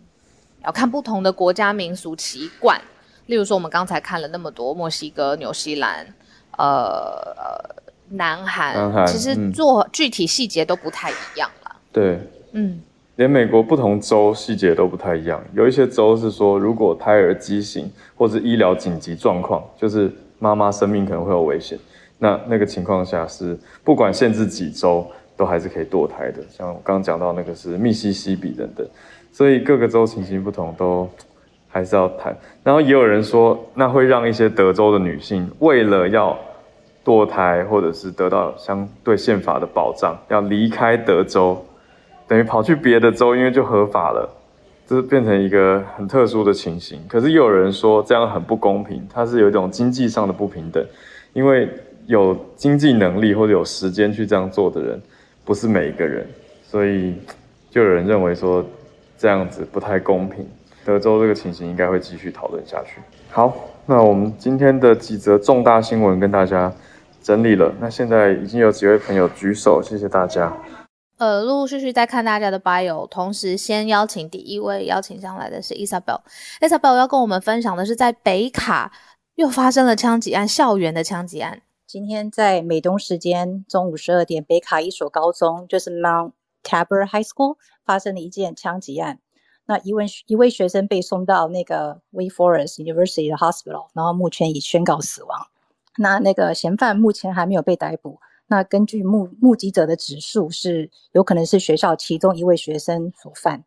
[0.63, 2.79] 要看不同的国家民俗习惯。
[3.27, 6.05] 例如说，我们刚才看了那么多墨西哥、纽西兰、
[6.57, 11.75] 呃呃南韩，其实做具体细节都不太一样了。
[11.91, 12.19] 对，
[12.53, 12.81] 嗯。
[13.17, 20.09] 连美国不同州细节都不太一样，有一些州是说，如果胎儿畸形或是医疗紧急状况，就是
[20.39, 21.77] 妈妈生命可能会有危险，
[22.19, 26.43] 那那个情况下是不管限制几周都还是可以堕胎的。
[26.49, 28.85] 像我刚刚讲到那个是密西西比等等，
[29.31, 31.09] 所以各个州情形不同，都
[31.69, 32.37] 还是要谈。
[32.63, 36.37] 然后也有人说，那会让一些德州的女性为了要
[37.05, 41.65] 堕胎或者是得到相对宪法的保障，要离开德州。
[42.27, 44.29] 等于跑去别的州，因为就合法了，
[44.85, 46.99] 这是变成一个很特殊的情形。
[47.07, 50.85] 可是又有人说这样很不公平，它是有一种经济上的不平等，
[51.33, 51.67] 因为
[52.09, 54.99] 有经济能力或者有时间去这样做的人，
[55.45, 56.27] 不是每一个人，
[56.63, 57.13] 所以
[57.69, 58.65] 就有人认为说
[59.15, 60.43] 这样子不太公平。
[60.83, 62.99] 德州这个情形应该会继续讨论下去。
[63.29, 66.73] 好，那我们今天的几则重大新闻跟大家
[67.21, 70.51] 整理了，那现在已经有几位朋友举手，谢谢大家。
[71.19, 76.21] 呃，陆陆续续在看大家的 bio，同时先邀请第一位邀请上来的是 Isabel。
[76.59, 78.91] Isabel 要跟我们分享的是在北卡
[79.35, 81.61] 又发生了枪击案，校园的枪击案。
[81.89, 89.19] 今天在美东时间中午十二点，北卡一所高中就是 Mount Tabor High School 发生了一件枪击案。
[89.65, 95.47] 那一位一位学生被送到那个 We Forest University 的 Hospital，然后目前已宣告死亡。
[95.97, 98.19] 那那个嫌犯目前还没有被逮捕。
[98.45, 103.63] 那根据目目击者的指数，是有可能是学校其中一位学生所犯。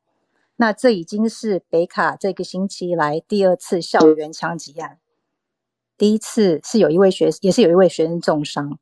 [0.54, 5.00] 那这已经是北卡这个星期来第二次校园枪击案。
[6.03, 8.77] 第一次是有一位学，也是有一位学生重伤。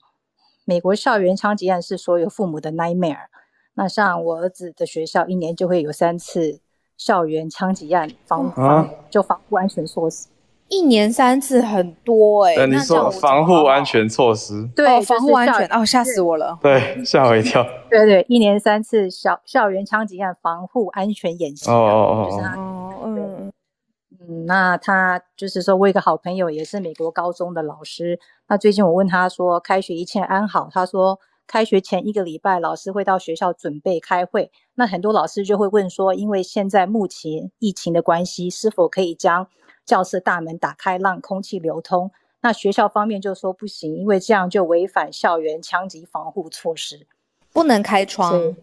[0.64, 3.26] 美国校园枪击案是所有父母的 nightmare。
[3.74, 6.60] 那像我儿子的学校，一年就会有三次
[6.96, 10.28] 校园枪击案，防防就防护安全措施。
[10.68, 17.62] 一年三次很多哎，你说防护安全措施，对，防护安全哦，吓死我了，对，吓我一跳。
[17.90, 23.29] 对对，一年三次校校园枪击案防护安全演习，哦哦哦，嗯嗯，
[24.46, 30.68] 那他就是说，我一个好朋友也是美国高中的老师，那最近我问他说，开学一切安好？
[30.72, 39.46] 他说，开学前一个礼拜，老师会到学校准备开会，那很多老师就会问说，因为现在目前疫情的关系，是否可以将
[39.84, 42.10] 教室大门打开，让空气流通。
[42.42, 47.06] 那学校方面就说不行，因为这样就违反校园枪击防护措施，
[47.52, 48.54] 不能开窗，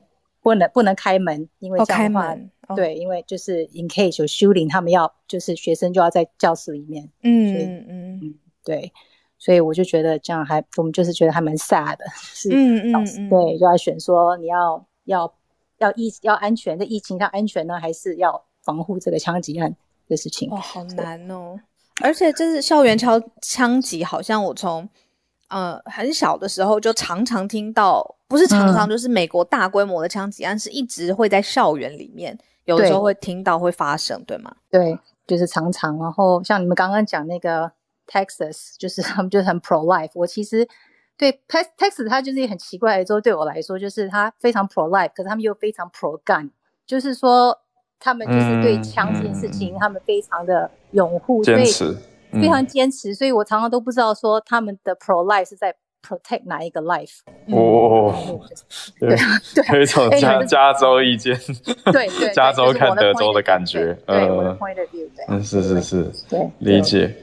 [0.47, 2.35] 不能不能开门，因为这样的话，
[2.75, 7.09] 对，因为就是 in case 有 shooting，他们要就是学生就要在教室里面。
[7.23, 8.91] 嗯嗯嗯，对，
[9.37, 15.33] 所以我就觉得这样还，我们就是觉得还蛮 sad 的， 是，嗯嗯嗯，对，就要选说你要要
[15.77, 19.75] 要疫要安全，在疫情上安全呢，还是要防护这个枪击案。
[20.09, 21.59] 的事情哦，好难哦！
[22.01, 24.87] 而且这是校园枪枪击，好像我从
[25.49, 34.55] 呃很小的时候就常常听到，不是常常就是美国大规模的枪击案是一直会在校园里面，有的时候会听到会发生，对吗？
[34.69, 35.97] 对，就是常常。
[35.97, 37.71] 然后像你们刚刚讲那个
[38.07, 40.11] Texas， 就是他们就是很 pro life。
[40.13, 40.67] 我其实
[41.17, 46.49] 对 Texas，它就是一个很奇怪的州，对我来说就是它非常 pro life，可是他们又非常 pro gun，
[46.85, 47.59] 就是说。
[47.99, 51.97] 他们就是对枪这件事情，他们非常的拥护，坚持，
[52.31, 53.11] 非常坚持。
[53.11, 55.75] 所以我常常都不知道说他们的 pro life 是在
[56.07, 57.19] protect 哪一个 life。
[57.51, 58.13] 哦，
[58.99, 59.09] 对
[59.55, 61.35] 对，有一种加加州意见，
[61.91, 64.57] 对 对，加州看德州的感觉，呃，
[65.27, 67.13] 嗯，是是是，对，理解。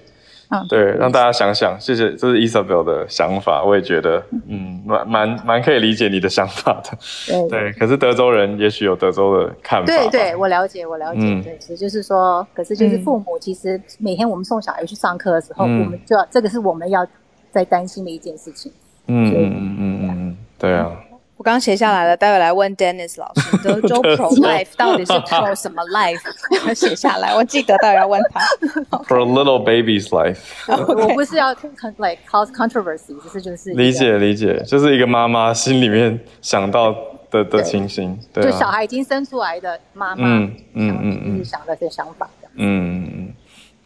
[0.69, 7.49] 对，让大家想想，谢谢，这是 Isabel 的想法，我也觉得，嗯，蛮蛮蛮可以理解你的想法的。
[7.49, 9.87] 对，可是德州人也许有德州的看法。
[9.87, 11.21] 对，对我了解，我了解。
[11.43, 17.05] 对，其实就是说，可是就是父母，其实每天我们送小孩去上课的时候，我们就要这个是我们要
[17.55, 18.73] 在担心的一件事情。
[19.07, 20.91] 嗯嗯嗯嗯嗯，对啊。
[21.37, 26.21] 我刚写下来了，待会来问 Dennis 老师，德州 Pro Life 到底是 Pro 什么 Life？
[26.67, 28.41] 我写下来，我记得待会要问他。
[29.07, 30.39] For a little baby's life。
[30.69, 36.95] 我不是要 like cause controversy，就是就是理解理解，就是一个妈妈心里面想到
[37.31, 43.35] 的的情形，对，就小孩已经生出来的妈妈，嗯嗯嗯嗯，想的这想法嗯嗯嗯，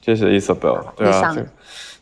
[0.03, 1.35] 谢谢 Isabel，对啊，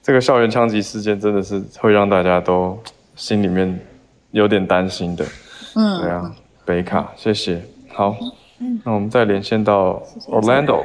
[0.06, 2.78] 这个校园枪击事件真的是会让大家都
[3.16, 3.76] 心里面。
[4.32, 5.24] 有点担心的，
[5.76, 8.14] 嗯，对啊，北卡，谢谢，好，
[8.58, 10.84] 嗯，那我们再连线到 Orlando，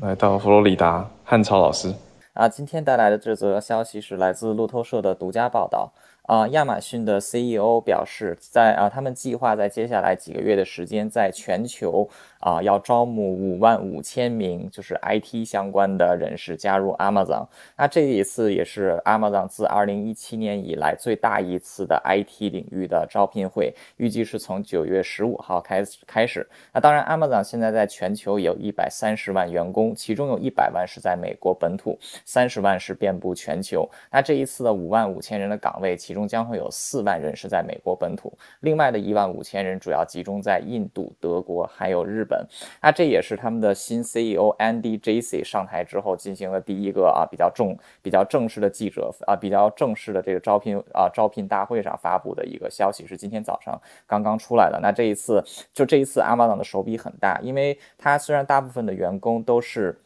[0.00, 1.94] 来到佛罗里达，汉超老师，
[2.32, 5.92] 啊，今天带来的这则消息是来自路透社的独家报道。
[6.22, 12.08] 啊，亚马逊的 CEO 表示，在啊，他们计划在接下来几个月的时间，在全球
[12.42, 17.46] 啊，要招募五万五千名就是 IT 相关的人士加入 Amazon。
[17.76, 26.44] 那这一次也是 Amazon 自二零一七年以来最大一次的 IT 领域的招聘会，预计是从九月十五号开始开始。
[26.72, 33.88] 那当然，Amazon 现在在全球有一百三十万员工，其中有一百万是在美国本土，三十万是遍布全球。
[34.10, 42.31] 那这一次的五万五千人的岗位，其中将会有四万人是在美国本土，另外的一万五千人主要集中在印度、德国还有日本。
[42.80, 54.78] 那这也是他们的新 CEO Andy Jassy 上台之后进行了第一个啊比较重、比较正式的记者啊比较正式的这个招聘啊招聘大会上发布的一个消息，是今天早上刚刚出来的。
[54.80, 59.98] 那这一次就这一次，Amazon 的手笔很大，因为它虽然大部分的员工都是。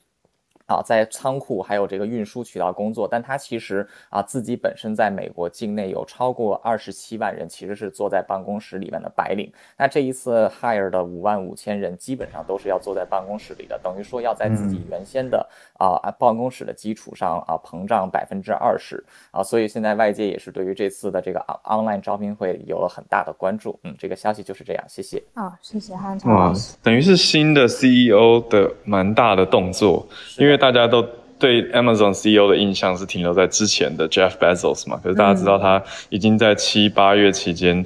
[0.66, 9.52] 啊，在仓库还有这个运输渠道工作，但他其实啊自己本身在美国境内有超过二十七万人，其实是坐在办公室里面的白领。
[9.78, 23.78] 那这一次 hire 的五万五千人，基本上都是要坐在办公室里的，等于说要在自己原先的啊办公室的基础上啊膨胀百分之二十啊，所以现在外界也是对于这次的这个 online 招聘会有了很大的关注。
[23.84, 25.22] 嗯，这个消息就是这样，谢谢。
[25.34, 26.76] 啊，谢谢汉超老师。
[26.82, 30.04] 等于是新的 CEO 的蛮大的动作，
[30.38, 30.55] 因为。
[30.56, 31.06] 大家都
[31.38, 34.98] 对 Amazon CEO 的印象是停留在之前的 Jeff Bezos 嘛？
[35.02, 37.84] 可是大家知道他已经在七八月期间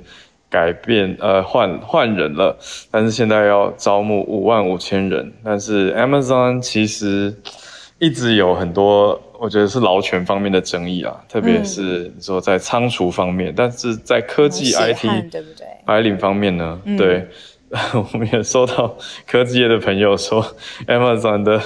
[0.49, 2.57] 改变呃换换人了，
[2.91, 7.35] 但是现在要招募五万五千人，但是 Amazon 其实
[7.99, 15.67] 一直有很多我觉得是劳权方面的争议啊，特别是你说在仓储方面，但是在科技 IT 对不对？
[15.85, 17.27] 白领方面呢，对，
[18.13, 18.97] 我们也收到
[19.27, 20.45] 科技业的朋友说
[20.87, 21.61] Amazon 的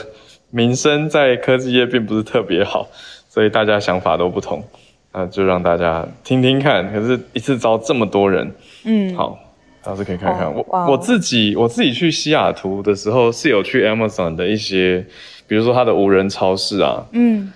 [0.55, 2.87] 名声在科技业并不是特别好，
[3.29, 4.63] 所以大家想法都不同。
[5.13, 8.53] 那就让大家听听看，可是一次招这么多人，
[8.85, 9.37] 嗯，好，
[9.85, 10.53] 老师可以看看。
[10.55, 15.05] 我我自己我自己去西雅图的时候是有去 Amazon 的一些，
[15.49, 17.53] 比如说它的无人超市啊，嗯，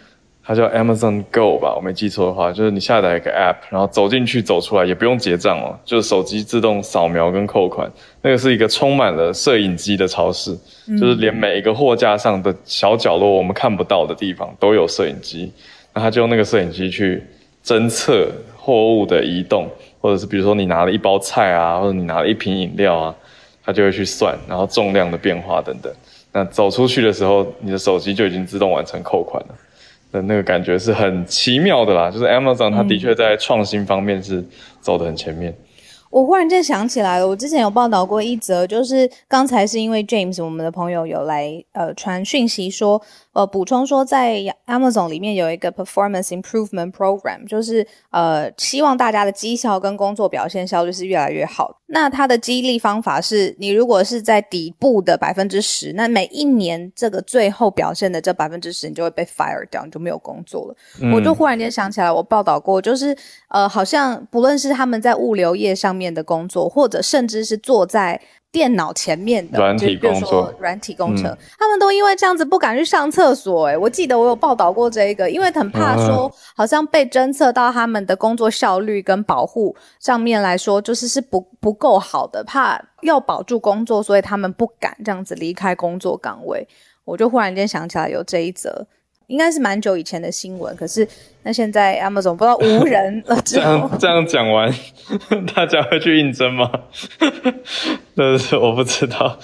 [0.49, 7.87] 它叫 Amazon Go 吧，我没记错的话，就是你下载一个 App，然后走进去走出来也不用结账哦，就是手机自动扫描跟扣款，
[8.23, 10.57] 那个是一个充满了摄影机的超市，
[10.99, 15.53] 就是连每一个货架上的小角落我们看不到的地方都有摄影机，
[15.93, 17.23] 那他就用那个摄影机去。
[17.65, 18.27] 侦测
[18.57, 19.69] 货物的移动，
[20.01, 23.15] 或者是比如说你拿了一包菜啊，或者你拿了一瓶饮料啊，
[23.63, 25.93] 它就会去算，然后重量的变化等等。
[26.33, 29.55] 那走出去的时候，你的手机就已经自动完成扣款了。
[30.11, 34.45] 那那个感觉是很奇妙的啦，就是 Amazon 它的确在创新方面是
[34.81, 35.55] 走得很前面。
[36.11, 43.01] 我忽然间想起来了，我之前有报道过一则，就是刚才是因为 James 我们的朋友有来呃传讯息说。
[43.35, 51.77] 呃，补充说，在 Amazon 里面有一个 Performance Improvement Program，就是呃，希望大家的绩效跟工作表现效率是越来越好。
[51.87, 60.75] 那它的激励方法是，你如果是在底部的百分之十，那每一年这个最后表现的这百分之十，你就会被 fire 掉，你就没有工作了。
[61.15, 63.17] 我就忽然间想起来，我报道过，就是
[63.51, 68.21] 呃，好像不论是他们在物流业上面的工作，或者甚至是坐在。
[68.51, 71.25] 电脑前面的，软体工作，软体工程，
[71.59, 73.67] 他们都因为这样子不敢去上厕所。
[73.67, 86.67] 哎，我记得我有报道过这个，因为很怕说，好像被侦测到他们的工作效率跟保护上面来说，就是是不不够好的，怕要保住工作，所以他们不敢这样子离开工作岗位。
[87.05, 88.87] 我就忽然间想起来有这一则。
[89.29, 91.07] 应该是蛮久以前的新闻，可是
[91.43, 93.39] 那现在 Amazon 不知道 无人了。
[93.45, 94.73] 这样这样讲完，
[95.55, 96.71] 大家会去应征吗？
[98.15, 99.39] 那是我不知道，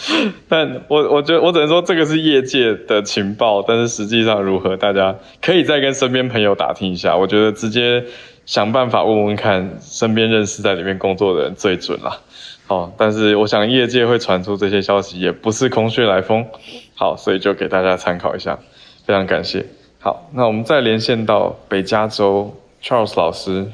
[0.48, 7.14] 但我我觉得我只能说这个是业界的情报，但是实际上如何，大家可以再跟身边朋友打听一下。
[7.14, 8.02] 我觉得直接
[8.46, 12.22] 想办法问问看身边认识在里面工作的人最准了。
[12.66, 16.46] 好，但是我想业界会传出这些消息也不是空穴来风。
[16.94, 18.58] 好，所以就给大家参考一下。
[19.04, 19.64] 非常感谢。
[20.00, 22.50] 好，那我们再连线到北加州
[22.82, 23.66] Charles 老师。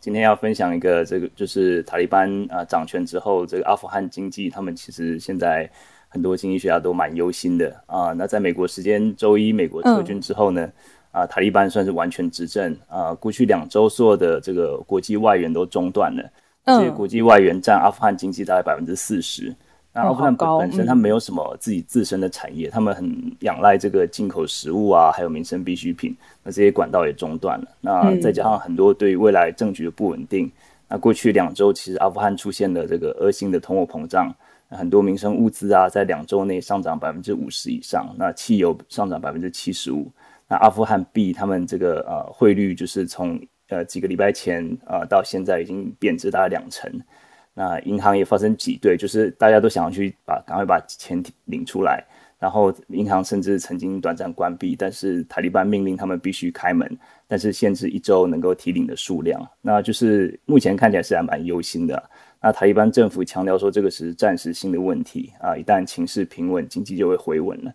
[0.00, 5.68] 今天要分享一个，这个就是塔利班啊掌权之后，这个阿富汗经济，他们其实现在
[6.08, 8.14] 很多经济学家都蛮忧心的啊。
[8.14, 10.66] 那在美国时间周一，美国撤军之后呢，
[11.10, 13.12] 啊，塔利班算是完全执政啊。
[13.12, 16.22] 过去两周，所有的这个国际外援都中断了，
[16.64, 19.54] 这些国际外援占阿富汗经济大概百分之四十。
[20.02, 26.16] 阿富汗本身它没有什么自己自身的产业，他们很仰赖这个进口食物啊，还有民生必需品。
[26.42, 27.66] 那这些管道也中断了。
[27.80, 30.50] 那再加上很多对未来政局的不稳定。
[30.88, 34.34] 那过去两周其实阿富汗出现了这个恶性的通货膨胀，
[34.68, 38.14] 很多民生物资啊在两周内上涨百分之五十以上。
[38.18, 40.10] 那汽油上涨百分之七十五。
[40.48, 43.38] 那阿富汗币他们这个呃汇率就是从
[43.68, 46.90] 呃几个礼拜前呃到现在已经贬值大概两成。
[47.60, 52.04] 那银行也发生挤兑，就是大家都想要去把赶快把钱领出来，
[52.38, 56.88] 然后银行甚至曾经短暂关闭，但是塔利班命令他们必须开门，
[57.26, 62.00] 但是限制一周能够提领的数量，那就是目前看起来是还蛮忧心的。
[62.40, 67.72] 那塔利班政府强调说这个是暂时性的问题啊，一旦情势平稳，经济就会回稳了。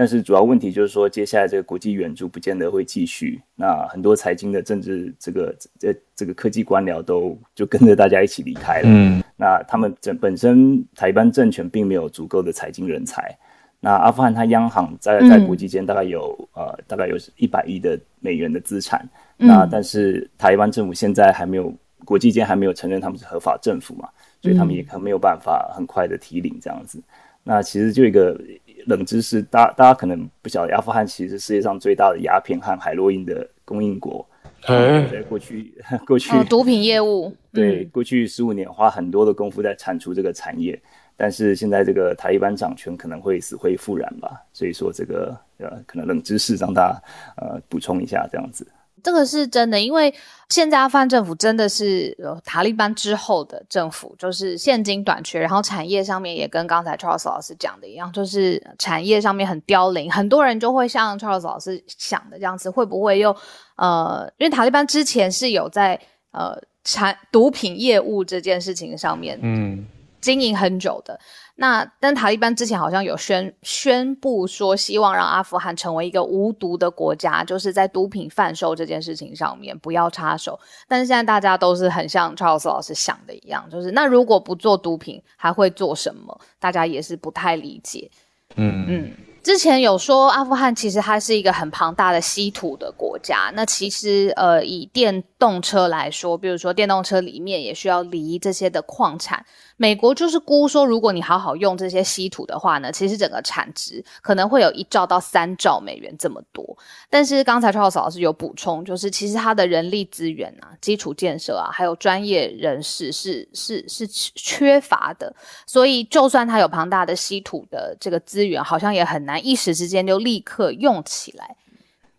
[0.00, 3.38] 但是主要问题就是说，接下来这个国际援助不见得会继续。
[3.54, 8.88] 那很多财经的政治这个这这个科技官僚都就跟着大家一起离开了。
[8.88, 13.36] 嗯，那他们整本身台利班政权并没有足够的财经人才。
[13.78, 19.06] 那阿富汗它央行在在国际间大概有呃大概有一百亿的美元的资产。
[19.36, 21.70] 那但是台湾政府现在还没有
[22.06, 24.08] 国际间还没有承认他们是合法政府嘛，
[24.40, 26.98] 所以他们也可能没有办法很快的提领这样子。
[27.44, 28.40] 那其实就一个。
[28.86, 34.26] 冷知识，大大家可能不晓得，阿富汗其实是世界上最大的鸦片和海洛因的供应国。
[34.62, 35.72] 在过去，
[36.06, 40.78] 过去毒品业务，对，过去十五年花很多的功夫在铲除这个产业，
[41.16, 44.42] 但是现在这个塔利班掌权可能会死灰复燃吧。
[44.52, 47.02] 所以说，这个呃，可能冷知识让大家
[47.42, 48.66] 呃补充一下，这样子。
[49.02, 50.12] 这个是真的，因为
[50.48, 63.34] 现在阿富汗政府真的是塔利班之后的政府，就是现金短缺，然后产业上面也跟刚才 Charles 老师讲的一样，就是产业上面很凋零，很多人就会像 Charles 老师想的这样子，会不会又
[63.76, 65.98] 呃，因为塔利班之前是有在
[66.32, 69.86] 呃产毒品业务这件事情上面，嗯，
[70.20, 71.18] 经营很久的。
[71.60, 80.58] 那但塔利班之前好像有宣宣布说，希望让阿富汗成为一个无毒的国家，就是在毒品贩售这件事情上面不要插手。
[80.88, 86.40] 但是现在大家都是很像 Charles 老师想的一样，就是那如果不做毒品，还会做什么？
[86.58, 88.10] 大家也是不太理解。
[88.56, 89.12] 嗯嗯。
[89.42, 99.44] 之前有说阿富汗其实它是一个很庞大的稀土的国家，那其实呃以电动车来说，比如说电动车里面也需要锂这些的矿产。
[99.76, 106.76] 美国就是估说，如果你好好用这些稀土的话呢，其实整个产值可能会有一兆到三兆美元这么多。
[107.08, 115.34] 但是刚才邱浩少老师有补充，就是其实它的人力资源啊、基础建设啊，还有专业人士是是是缺乏的。
[115.66, 121.56] 所以就算它有庞大的稀土的这个资源，好像也很难一时之间就立刻用起来。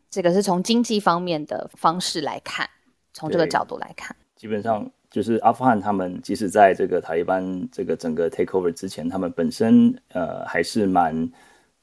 [0.09, 2.69] 这个是从经济方面的方式来看，
[3.13, 4.89] 从这个角度来看，基本上。
[5.11, 11.29] 就是阿富汗，他们即使在这个塔利班这个整个 take over 之前，他们本身呃还是蛮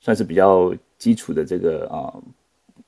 [0.01, 2.09] 算是比较基础的这个啊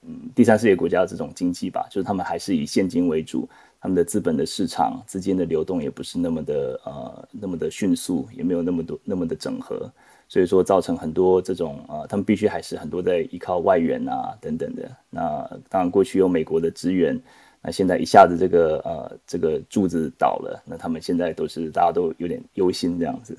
[0.01, 3.47] 嗯第三世界国家的这种经济吧，就是他们还是以现金为主，
[3.83, 9.93] 他们的资本的市场资金的流动也不是那么的呃那么的迅速，也没有那么多那么的整合，
[10.31, 14.91] 所以说造成很多这种呃他们必须还是很多在依靠外援啊等等的。
[15.11, 17.21] 那当然过去有美国的支援。
[17.63, 23.37] 那现在一下子这个呃这个柱子倒了，那他们现在都是大家都有点忧心这样子。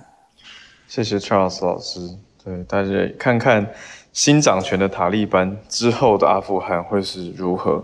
[0.87, 2.01] 谢谢 Charles 老师，
[2.43, 3.67] 对大家看看
[4.13, 7.83] 新掌权的塔利班之后的阿富汗会是如何。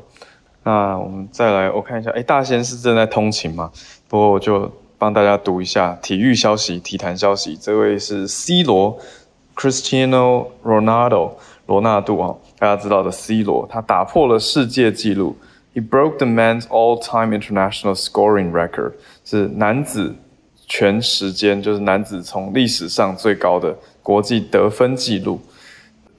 [0.64, 3.72] 那我们再来我看一下，哎，大仙是正在通勤吗？
[4.08, 7.56] 不过我就帮大家读一下体育消息、体坛消息。
[7.56, 8.98] 这位是 C 罗
[9.56, 11.34] ，Cristiano Ronaldo，
[11.68, 15.38] 罗纳度啊，大家知道的 C 罗，他打破了世界纪录。
[15.76, 18.94] He broke the men's all-time international scoring record，
[19.24, 20.16] 是男子
[20.66, 25.40] 全时间，就是男子从历史上最高的国际得分纪录。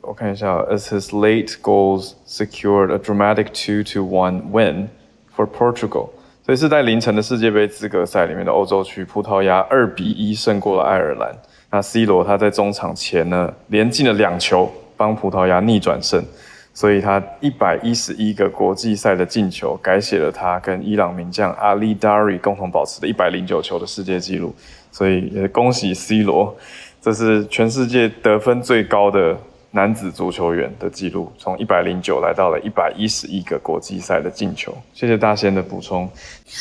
[0.01, 4.89] 我看一下，as his late goals secured a dramatic two-to-one win
[5.37, 6.11] for Portugal，
[6.49, 11.31] 所以是在凌晨的世界杯资格赛里面的欧洲区，葡萄牙二比一胜过了爱尔兰。
[11.71, 16.25] 那 C 罗他在中场前呢，连进了两球，帮葡萄牙逆转胜。
[16.73, 24.55] 所以他一百一十一个国际赛的进球，改写了他跟伊朗名将阿里·达里共同保持的一百零九球的世界纪录。
[24.91, 26.57] 所以也恭喜 C 罗，
[27.03, 29.37] 这是全世界得分最高的
[29.79, 34.77] 男子足球员的记录，从一百零九来到了一百一十一个国际赛的进球。
[34.93, 36.11] 谢谢大仙的补充。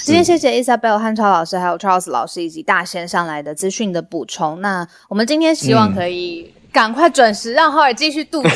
[0.03, 4.61] 今天谢谢 Isabel 汉超老师，还有 Charles 老师以及大仙上来的资讯的补充。
[4.61, 6.53] 那我们今天希望可以。
[6.69, 8.51] 赶快准时让浩尔继续度假，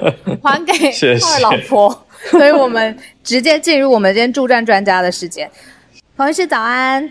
[0.42, 0.72] 还给
[1.20, 2.06] 浩尔老婆。
[2.30, 5.50] 所以我们直接进入我们今天助战专家的时间。
[6.16, 7.10] 彭医师早安。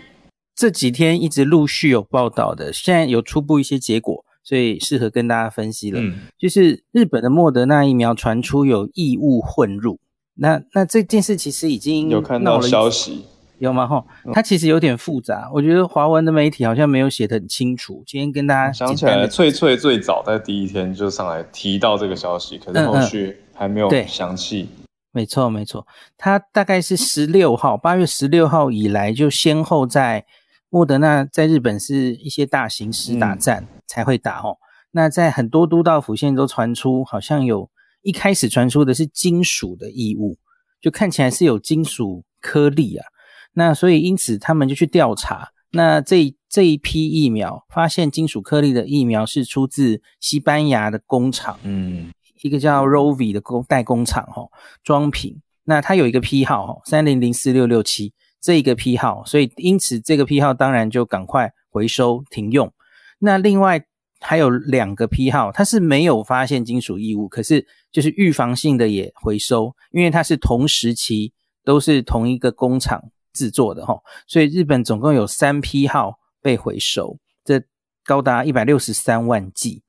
[0.56, 6.00] 这几天一直陆续有报道的，现在有初步一些结果，所以适合跟大家分析了。
[6.00, 9.98] 嗯，就是日本的莫德纳疫苗传出有异物混入，
[10.36, 13.24] 那那这件事其实已经有看到消息。
[13.58, 13.86] 有吗？
[13.86, 15.50] 哈，它其实有点复杂。
[15.50, 18.04] 我觉得华文的媒体好像没有写得很清楚。
[18.06, 24.68] 今天跟大家想起来，翠翠最早在第一天就上来提到这个消息，可是后续还没有详细。
[25.10, 25.86] 没错，没错。
[26.18, 30.26] 它大概是十六号，八月十六号以来，就先后在
[30.68, 34.58] 莫德纳在日本是一些大型实打战才会打哦。
[34.90, 37.70] 那在很多都道府县都传出，好像有
[38.02, 40.38] 一开始传出的是金属的异物，
[40.80, 43.06] 就看起来是有金属颗粒啊。
[43.52, 45.50] 那所以，因此他们就去调查。
[45.72, 52.10] 那这这一批疫苗发现金属颗粒的疫苗是出自西班牙的工厂，嗯，
[52.42, 54.48] 一个叫 Rovi 的工代工厂，哦，
[54.82, 55.40] 装瓶。
[55.64, 58.14] 那它有一个批号，哦，三零零四六六七
[58.46, 62.72] 这一个批号，所以因此这个批号当然就赶快回收停用。
[63.18, 63.84] 那另外
[64.20, 71.32] 还有两个批号，它是没有发现金属异物，可是就是预防性的也回收，因为它是同时期
[71.64, 73.02] 都是同一个工厂。
[73.38, 77.62] 制作的哈，所以日本总共有三批号被回收，这
[78.02, 79.82] 高达一百六十三万剂。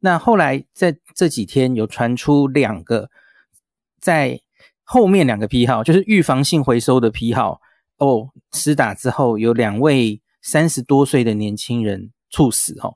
[0.00, 3.10] 那后来在这几天有传出两个，
[4.00, 4.40] 在
[4.82, 7.60] 后面两个批号，就是预防性回收的批号
[7.98, 12.94] 哦，施打之后有两位三十多岁的年轻人猝死哦，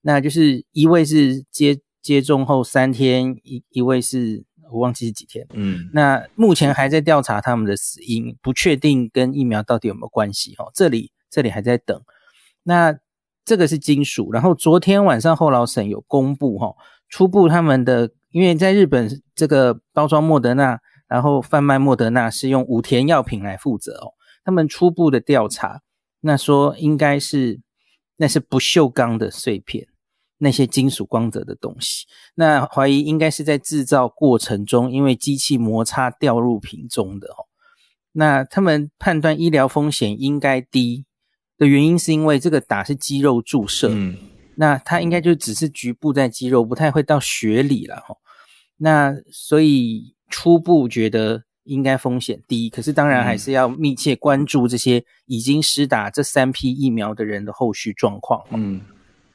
[0.00, 4.44] 那就是一位是接接种后三天，一一位是。
[4.70, 10.70] 我忘记是几天，嗯，那目前还在调查他们的死因，不确定跟疫苗到底有没有关系哦。
[10.74, 12.00] 这里这里还在等。
[12.62, 12.96] 那
[13.44, 16.74] 这个是金属，然后昨天晚上后老省有公布哈，
[17.10, 24.14] 初步他们的，因为在日本这个包装莫德纳，然后贩卖莫德纳是用武田药品来负责哦。
[24.44, 25.82] 他们初步的调查，
[26.20, 27.60] 那说应该是
[28.16, 29.86] 那是不锈钢的碎片，
[30.38, 37.46] 那些金属光泽的东西，那怀疑应该是在制造过程中因为机器摩擦掉入瓶中的哦。
[38.12, 41.06] 那他们判断医疗风险应该低
[41.56, 44.16] 的原因，是因为这个打是肌肉注射，嗯，
[44.56, 48.16] 那它应该就只是局部在肌肉，不太会到血里了哈。
[48.76, 58.42] 那所以初步觉得应该风险低，可是当然还是要密切关注这些已经施打这三批疫苗的人的后续状况。
[58.50, 58.80] 嗯，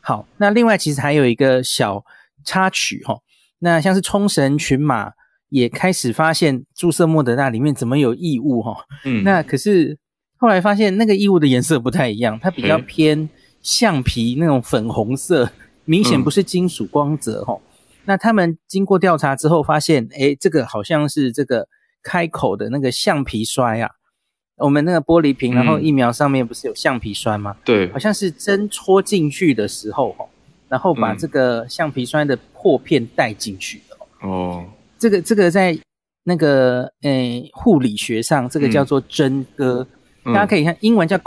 [0.01, 2.03] 好，那另外其实还有一个小
[2.43, 3.19] 插曲哈，
[3.59, 5.11] 那像是冲绳群马
[5.49, 9.97] 也开始发现注射莫德纳里面怎么有异物哈，嗯， 那可是
[10.37, 13.29] 后来发现那个异物的颜色不太一样，它比较偏
[13.61, 15.49] 橡皮那种粉红色，
[15.85, 17.57] 明显不是金属光泽哈。
[18.05, 21.67] 那他们经过调查之后发现，哎，这个好像是这个
[22.07, 23.91] 开口的那个橡皮摔啊，
[24.55, 27.57] 我们那个玻璃瓶，然后疫苗上面不是有橡皮栓吗？
[27.65, 30.25] 对，好像是针戳进去的时候，哦，
[30.69, 33.97] 然后把这个橡皮栓的破片带进去的。
[34.21, 34.63] 哦，
[34.97, 35.77] 这个这个在
[36.23, 39.85] 那个诶护理学上，这个叫做针割，
[40.23, 41.17] 大家可以看英文叫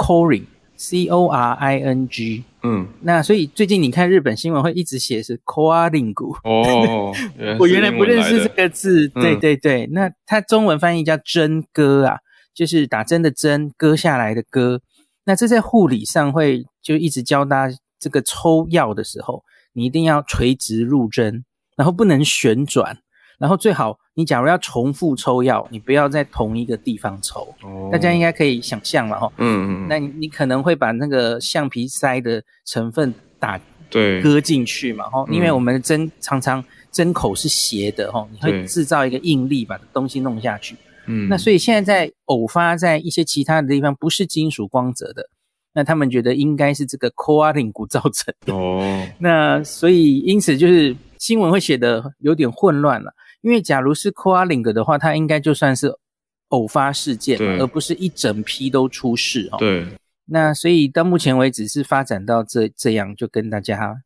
[0.80, 2.44] coring，c o r i n g。
[2.62, 7.12] 嗯，那所以最近你看日本新闻会一直写是 coaling 骨哦，
[7.60, 12.18] 我原来不认识这个字，对对对，那它中文翻译叫针割啊，
[12.54, 14.80] 就是打针的针，割下来的割。
[15.24, 21.44] 那这在护理上会就一直教大家，这个抽药的时候，你一定要垂直入针，
[21.76, 22.98] 然后不能旋转。
[23.38, 27.54] 然后最好，你假如要重复抽药，你不要在同一个地方抽。
[27.92, 29.32] 大家应该可以想象了哈。
[29.38, 29.86] 嗯嗯。
[29.88, 33.58] 那你你可能会把那个橡皮塞的成分打
[33.88, 40.76] 对割进去嘛哈，因为我们的针常常针口是斜的哈，你会制造一个应力把东西弄下去。
[41.06, 41.28] 嗯。
[41.28, 45.30] 那所以现在在偶发在一些其他的地方不是金属光泽的，
[45.72, 48.52] 那他们觉得应该是这个 coating 骨造成的。
[48.52, 49.06] 哦。
[49.18, 53.14] 那所以因此就是新闻会写的有点混乱了。
[53.42, 55.94] 因为假如是 coaling 的话，它应该就算是
[56.48, 59.58] 偶发事件，而不是一整批都出事哦。
[59.58, 59.86] 对。
[60.32, 64.02] 那所以到目前为止是发展到这这样，就跟大家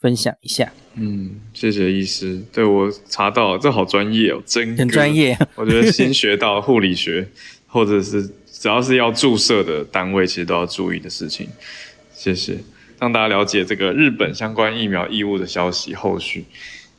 [0.00, 0.72] 分享一下。
[0.94, 2.40] 嗯，谢谢医师。
[2.52, 5.36] 对我查到这好专业哦，真很专业。
[5.56, 7.26] 我觉得新学到护理学，
[7.66, 11.48] 或者是只要是要注射的单位，其实都要注意的事情。
[12.12, 12.58] 谢谢，
[13.00, 16.44] 让大家了解这个日本相关疫苗义务的消息后续。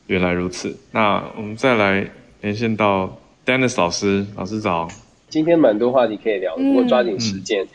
[0.06, 2.08] 原来如此，那我们再来
[2.40, 4.88] 连线到 Dennis 老师，老师早。
[5.28, 7.66] 今天蛮多话题可以聊，我抓紧时间。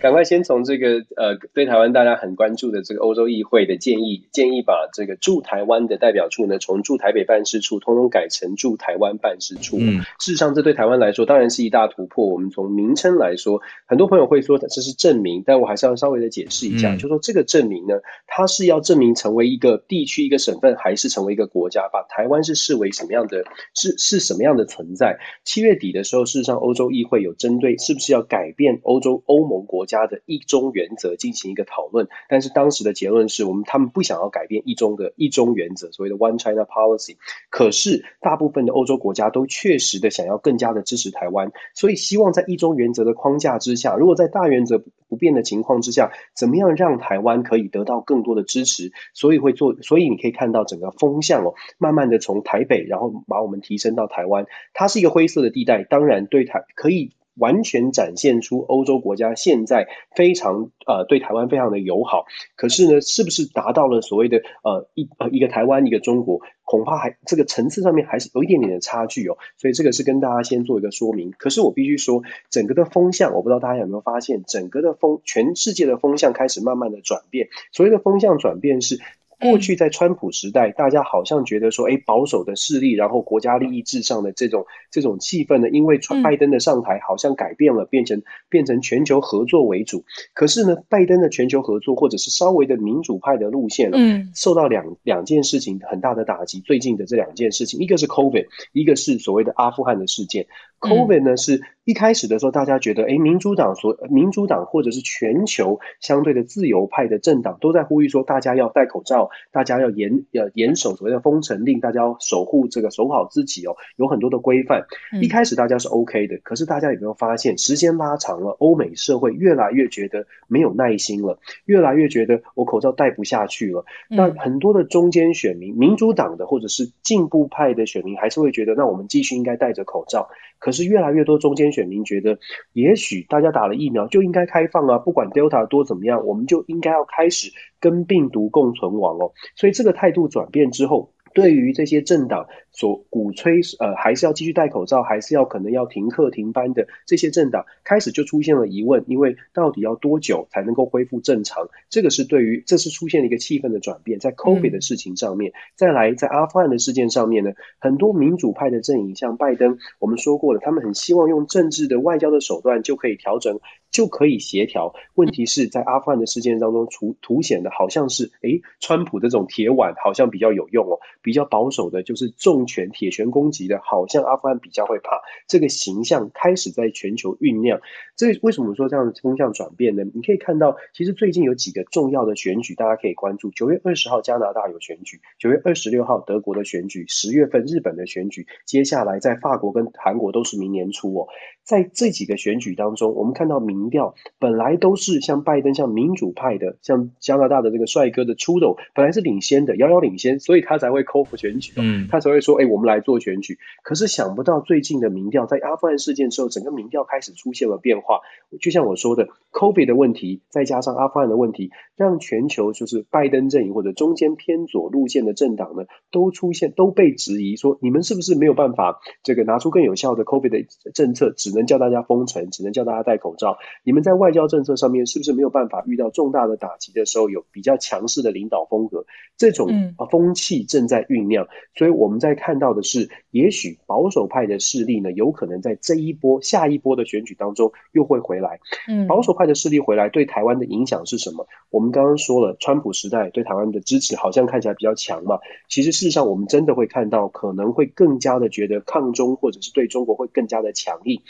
[0.00, 9.76] 赶快先从这个呃，对台湾大家很关注的这个欧洲议会的建议，建议把这个驻台湾的代表处呢，从驻台北办事处通通改成驻台湾办事处。
[9.78, 12.26] 嗯，事实上这对台湾来说当然是一大突破。
[12.26, 17.96] 我们从名称来说，很多朋友会说这是证明，但我还是要稍微的解释一下，就说这个证明呢，
[18.26, 23.44] 它是要证明成为一个地区、一个省份，还是成为一个国家，把台湾是视为什么样的，
[23.74, 25.18] 是是什么样的存在。
[25.44, 29.84] 七月底的时候，事实上欧洲议会有针对是不是要改变欧洲欧盟国。
[29.90, 37.16] 家的一中原则进行一个讨论，但是当时的结论是我们他们不想要改变一中的一中原则，所谓的 One China Policy。
[37.50, 48.92] 可是大部分的欧洲国家都确实的想要更加的支持台湾，所以希望在一中原则的框架之下，如果在大原则不变的情况之下，怎么样让台湾可以得到更多的支持？
[49.12, 57.12] 所以会做，所以你可以看到整个风向哦，慢慢的从台北，然后把我们提升到台湾，它是一个灰色的地带，当然对台可以。
[57.40, 69.38] 完全展现出欧洲国家现在非常呃对台湾非常的友好，可是呢，是不是达到了所谓的呃一呃一个台湾一个中国，恐怕还这个层次上面还是有一点点的差距哦。
[69.56, 71.32] 所以这个是跟大家先做一个说明。
[71.36, 77.48] 可是我必须说，整个的风向，我不知道大家有没有发现，整个的风全世界的风向开始慢慢的转变。
[77.72, 79.00] 所谓的风向转变是。
[79.40, 90.04] 过去在川普时代，大家好像觉得说，哎，保守的势力，然后国家利益至上的这种这种气氛呢，因为川拜登的上台，好像改变了，变成变成全球合作为主。
[90.34, 96.60] 可是呢，拜登的全球合作，或者是稍微的民主派的路线，嗯，受到两两件事情很大的打击。
[96.60, 100.46] 最近的这两件事情，一个是 COVID，一个是所谓的阿富汗的事件。
[100.80, 101.60] COVID 呢是。
[101.84, 114.86] 一开始的时候，大家觉得，哎，民主党所民主党或者是全球相对的自由派的政党都在呼吁说，大家要戴口罩，大家要严要严守所谓的封城令，大家要守护这个守好自己哦，有很多的规范。
[115.20, 123.84] 一开始大家是 OK 的，可是大家有没有发现，时间拉长了，欧美社会越来越觉得没有耐心了，越来越觉得我口罩戴不下去了。
[124.08, 130.28] 那很多的中间选民，民主党的或者是进步派的选民，还是会觉得，那我们继续应该戴着口罩。
[130.60, 132.38] 可是越来越多中间选民觉得，
[132.72, 139.32] 也许大家打了疫苗就应该开放啊，不管 Delta 多怎么样，我们就应该要开始跟病毒共存亡哦。
[139.56, 141.12] 所以这个态度转变之后。
[141.32, 151.68] 对于这些政党所鼓吹，呃，还是要继续戴口罩，还是要可能要停课停班的这些政党，开始就出现了疑问，因为到底要多久才能够恢复正常？
[151.88, 163.60] 这个是对于这是出现了一个气氛的转变，在 COVID 的事情上面，再来在阿富汗的事件上面呢，很多民主派的阵营，像拜登，我们说过了，他们很希望用政治的外交的手段就可以调整。
[163.90, 164.94] 就可以协调。
[165.16, 175.20] 问题是在阿富汗的事件当中，凸凸显的好像是，诶，川普这种铁腕好像比较有用哦，比较保守的，就是重拳铁拳攻击的，好像阿富汗比较会怕。
[175.46, 177.80] 这个形象开始在全球酝酿。
[178.16, 180.04] 这为什么说这样的风向转变呢？
[180.14, 183.50] 你可以看到，其实最近有几个重要的选举，大家可以关注。
[183.50, 191.28] 九月二十号加拿大有选举，九月二十六号德国的选举，十月份日本的选举，接下来在法国跟韩国都是明年初哦。
[191.70, 203.56] 在这几个选举当中，我们看到民调本来都是像拜登、像民主派的、像加拿大的这个帅哥的出斗，本来是领先的，遥遥领先，所以他才会 call for 选举，嗯，他才会说，哎，我们来做选举。
[203.84, 208.18] 可是想不到最近的民调，在阿富汗事件之后，整个民调开始出现了变化。
[208.60, 221.59] 就像我说的，COVID 的问题，再加上阿富汗的问题，让全球就是拜登阵营或者中间偏左路线的政党呢，都出现都被质疑说，你们是不是没有办法这个拿出更有效的 COVID 的政策，只能。
[221.66, 223.58] 叫大家封城，只能叫大家戴口罩。
[223.84, 229.04] 你们在外交政策上面是不是没有办法遇到重大的打击的时候，有比较强势的领导风格？
[229.36, 231.48] 这种啊风气正在酝酿。
[231.74, 238.60] 所以我们在看到的是，也许保守派的势力呢，有可能在这一波、下一波的选举当中又会回来。
[238.88, 241.46] 嗯，保守派的势力回来对台湾的影响是什么？
[241.70, 245.38] 我们刚刚说了，川普时代对台湾的支持好像看起来比较强嘛。
[245.68, 251.22] 其实事实上，我们真的会看到，可能会更加的觉得抗中，或者是对中国会更加的强硬。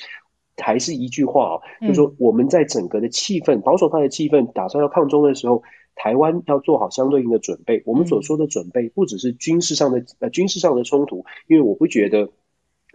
[0.61, 5.63] 还是一句话啊，就是说我们在整个的气氛，保守派的气氛，打算要抗中的时候，
[5.95, 7.83] 台湾要做好相对应的准备。
[7.87, 12.31] 我们所说的准备，不只是军事上的呃军事上的冲突，因为我不觉得。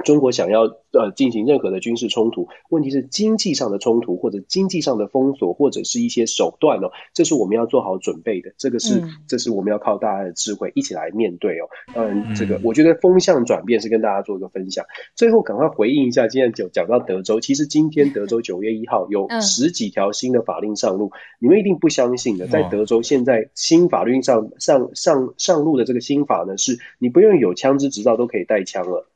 [0.04, 8.54] 中国想要呃进行任何的军事冲突，问题是经济上的冲突或者经济上的封锁或者是一些手段哦，这是我们要做好准备的。
[8.58, 11.70] 这个是这是我们要靠大家的智慧一起来面对哦。
[11.96, 14.86] 嗯，这个我觉得风向转变是跟大家做一个分享。
[15.16, 29.08] 最后赶快回应一下，今天就讲到德州，其实今天德州九月一号有十几条新的法令上路，你们一定不相信的，在德州现在新法律上上上上路的这个新法呢，是你不用有枪支执照都可以带枪了。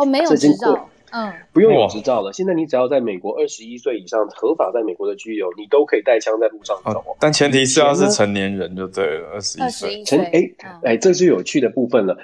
[0.00, 2.32] 哦，没有执照，嗯，不用有执照了。
[2.32, 7.04] 现在你只要在美国二十一岁以上，合法在美国的居留，你都可以带枪在路上走。
[7.18, 10.50] 但前提是要是成年人就对了，二十一岁成哎
[10.82, 12.16] 哎，这是有趣的部分了。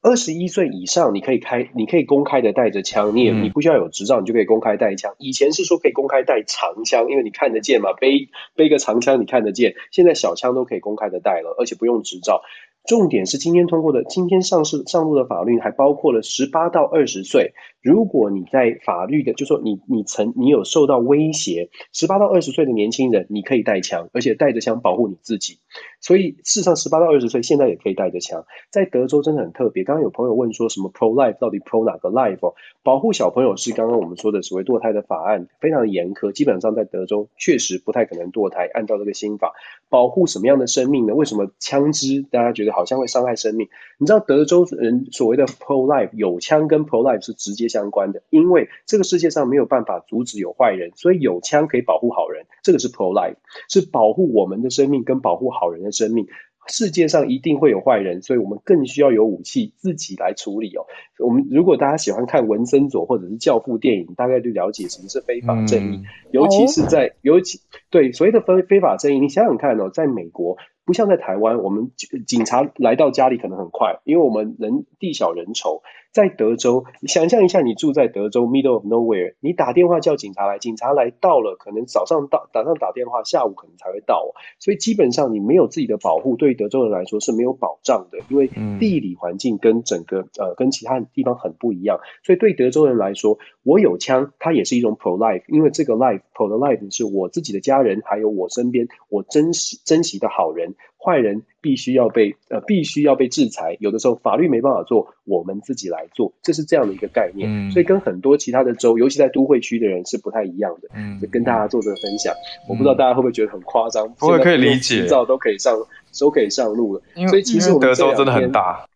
[0.00, 5.14] 二十一岁以上，你可以开，你可以公开的带着枪，你也你不需要有执照，你就可以公开带枪。
[5.18, 9.74] 以前是说可以公开带长枪，因为你看得见嘛，背背个长枪你看得见。
[9.90, 12.42] 现在小枪都可以公开的带了，而且不用执照。
[12.86, 17.54] 重点是今天通过的，今天上市上路的法律还包括了十八到二十岁。
[17.84, 25.58] 如果你在法律的，就说你你曾你有受到威胁，十八到二十岁的年轻人，你可以带枪，而且带着枪保护你自己。
[26.00, 28.46] 所以事实上，十八到二十岁现在也可以带着枪。
[28.70, 29.84] 在德州真的很特别。
[29.84, 32.38] 刚刚有朋友问说什么 pro life 到底 pro 哪个 life？
[32.46, 38.68] 哦保护小朋友是刚刚我们说的所谓堕胎的法案，非常严苛，基本上在德州确实不太可能堕胎。
[38.74, 39.54] 按照这个新法，
[39.88, 41.14] 保护什么样的生命呢？
[41.14, 42.72] 为什么枪支大家觉得？
[42.72, 43.68] 好像会伤害生命。
[43.98, 52.46] 你知道德州人所谓的 pro life 有枪跟 pro life 是直接相关的，因为这个世界上没有办法阻止有坏人，所以有枪可以保护好人。
[52.62, 53.36] 这个是 pro life，
[53.68, 56.28] 是保护我们的生命跟保护好人的生命。
[56.66, 60.86] 世界上一定会有坏人，所以我们更需要有武器自己来处理哦。
[61.18, 67.60] 我们如果大家喜欢看文森佐或者是教父电影，大概就了解什么是非法正义，尤其是在尤其
[67.90, 70.56] 对所谓的非非法正义，你想想看哦，在美国。
[70.84, 71.90] 不像在台湾，我们
[72.26, 75.80] 警察来到家里可能很快，因为我们人地小人稠。
[76.12, 84.32] 在德州，你想象一下，你住在德州 middle of nowhere，你打电话叫警察来，警察来到了，可能早上到，早上打电话，下午可能才会到。
[84.60, 88.46] 所以基本上你没有自己的保护，对于德州人来说是没有保障的，因为
[88.78, 91.98] 地理环境跟整个呃跟其他地方很不一样。
[92.22, 100.73] 所以对德州人来说，我有枪，它也是一种 pro life，因为这个 life pro 的 life 是我自己的家人，还有我身边我珍惜珍惜的好人。
[101.04, 103.76] 坏人必须要被呃，必须要被制裁。
[103.80, 107.70] 有的时候法律没办法做，我们自己来做，这是这样的一个概念。
[107.70, 110.88] 所以跟很多其他的州，尤其在都会区的人是不太一样的。
[110.94, 112.34] 嗯，跟大家做这个分享，
[112.68, 114.08] 我不知道大家会不会觉得很夸张？
[114.14, 115.76] 不会，可以理解，都可以上，
[116.18, 117.02] 都可以上路了。
[117.28, 118.86] 所以其实德州真的很大。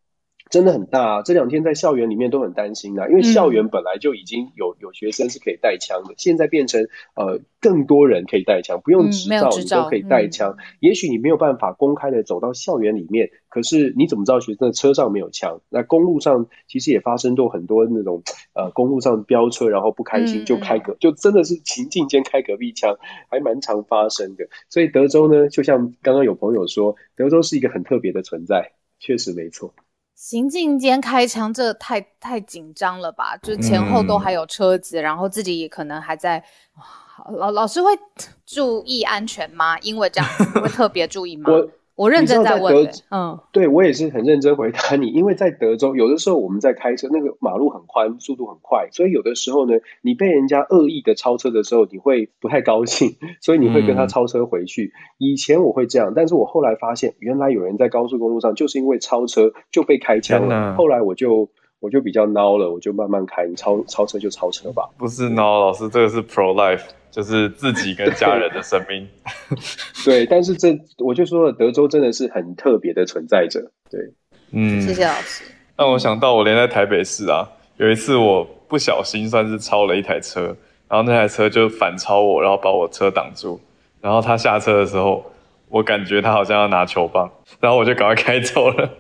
[0.51, 10.57] 真的很大，啊这两天在校园里面都很担心啊，因为校园本来就已经有有学生是可以带枪的，现在变成呃更多人可以带枪，不用执照你都可以带枪。
[10.80, 15.61] 也许你没有办法公开的走到校园里面，可是你怎么知道学生的车上没有枪？
[15.68, 18.22] 那公路上其实也发生过很多那种
[18.55, 22.96] 呃公路上飙车，然后不开心就开隔，就真的是情境间开隔壁枪，
[23.30, 24.49] 还蛮常发生的。
[24.70, 29.74] 所以德州呢，就像刚刚有朋友说，德州是一个很特别的存在，确实没错。
[30.21, 33.37] 行进间开枪，这太太紧张了吧？
[33.37, 36.43] 就前后都还有车子，然后自己也可能还在。
[37.37, 37.97] 老老师会
[38.45, 39.79] 注意安全吗？
[39.79, 41.49] 因为这样会特别注意吗？
[41.53, 41.71] 我。
[41.99, 54.92] 我认真在问，嗯，对我也是很认真回答你，因为在德州，有的时候我们在开车，那个马路很宽，速度很快，所以有的时候呢，你被人家恶意的超车的时候，你会不太高兴， 所以你会跟他超车回去。
[55.18, 60.76] 以前我会这样，但是我后来发现，原来有人在高速公路上就是因为超车就被开枪了。
[60.76, 64.88] 后来我就我就比较孬了，我就慢慢开，你超超车就超车吧。
[64.96, 66.84] 不是孬，老师，这个是 pro life。
[67.11, 69.09] 就是自己跟家人的生命，
[70.04, 74.00] 对，但是这我就说了，德州真的是很特别的存在着，对，
[74.52, 75.44] 嗯，谢谢老师。
[75.76, 80.56] 让我想到，我连在台北市啊，有一次我不小心算是超了一台车，
[80.88, 83.61] 然后那台车就反超我，然后把我车挡住，
[84.00, 85.24] 然后他下车的时候，
[85.68, 87.30] 我感觉他好像要拿球棒，
[87.61, 88.90] 然后我就赶快开走了，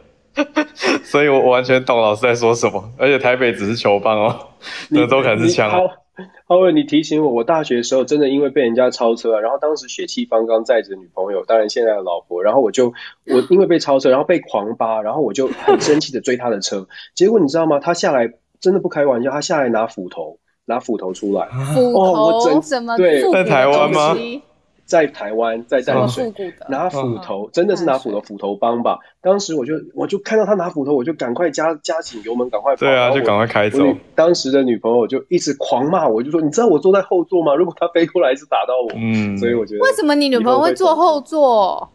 [1.04, 4.48] 所以我完全懂老师在说什么，而且台北只是球棒哦，
[4.90, 5.90] 德州可能是枪哦。
[6.46, 12.92] 浩文，你提醒我，我大学的时候真的因为被人家超车啊，然后当时血气方刚载着女朋友，当然现在的老婆，然后我就
[13.26, 17.78] 我因为被超车，然后被狂扒，然后我就很生气的追他的车，结果你知道吗？
[17.78, 22.96] 他下来真的不开玩笑，他下来拿斧头，拿斧头出来，斧头什么？
[22.96, 24.16] 对，在台湾吗？
[24.88, 26.32] 在台湾，在淡水
[26.68, 28.98] 拿斧头，真的是拿斧头，斧头帮吧。
[29.20, 32.80] 当时我就我就看到他拿斧头，我就赶快加加紧油门，赶快跑。
[32.80, 33.78] 对啊，就赶快开走。
[34.14, 37.54] 当时的女朋友就一直狂骂我，就说：“你知道我坐在后座吗？
[37.54, 41.90] 如果他飞过来，是打到我。”嗯，所以我觉得为什么你女朋友会坐后座？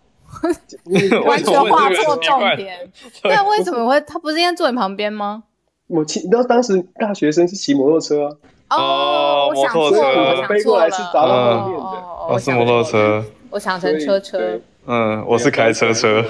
[1.26, 2.78] 完全画错重点。
[3.24, 4.00] 对，为什么会？
[4.02, 5.44] 他不是应该坐你旁边吗？
[5.88, 8.38] 我骑，你知道当时大学生是骑摩托车。
[8.70, 12.13] 哦，我想错了，飞过来是砸到后面的。
[12.30, 14.60] 我是摩托车， 我想成车车。
[14.86, 16.24] 嗯，我是开车车。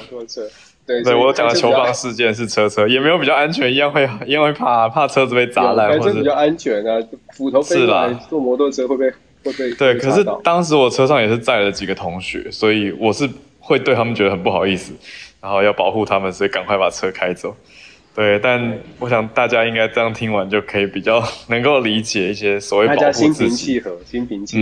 [0.85, 7.01] 对，对我讲的球棒事件是车车，也没有比较安全，一样会一样会怕怕车子被砸烂，或者比较安全啊。
[7.33, 9.09] 斧头飞过来坐摩托车会被
[9.43, 13.29] 会被对，可是当时我车上也是载了几个同学，所以我是
[13.59, 14.93] 会对他们觉得很不好意思，
[15.39, 17.55] 然后要保护他们，所以赶快把车开走。
[18.15, 23.33] 对，但我想大家应该这样听完就可以比较 能够理解一些所谓保护自己。
[23.33, 24.57] 心平气和，心平气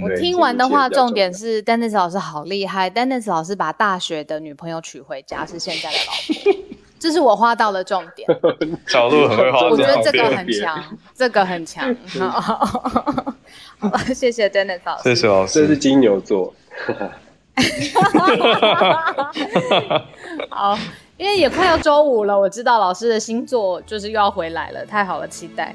[0.00, 0.06] 和。
[0.06, 2.90] 我听完的话，重点是 Dennis 老师好厉害。
[2.90, 6.12] Dennis 老师把大学的女朋友娶回家，是现在的老
[6.52, 6.64] 婆，
[6.98, 8.28] 这是我画到的重点。
[8.88, 11.94] 角度很会画，我觉得这个很强，这个很强。
[12.18, 15.60] 好，谢谢 Dennis 老师，谢谢老师。
[15.60, 16.52] 这是金牛座。
[20.50, 20.76] 好。
[21.16, 25.74] 因为也快要周五了，我知道老师的星座就是又要回来了，太好了，期待。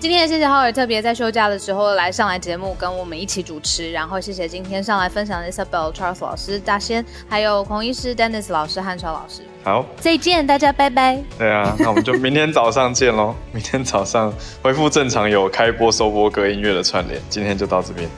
[0.00, 9.42] 今天也谢谢浩尔特别在休假的时候来上来节目跟我们一起主持，然后谢谢今天上来分享的 Isabel Charles 老师、大仙，还有孔医师 Dennis 老师、汉超老师。
[9.64, 11.20] 好，再见，大家拜拜。
[11.36, 13.34] 对啊，那我们就明天早上见喽。
[13.50, 17.20] 明天早上恢复正常，有开播收播歌音乐的串联。
[17.28, 18.08] 今天就到这边，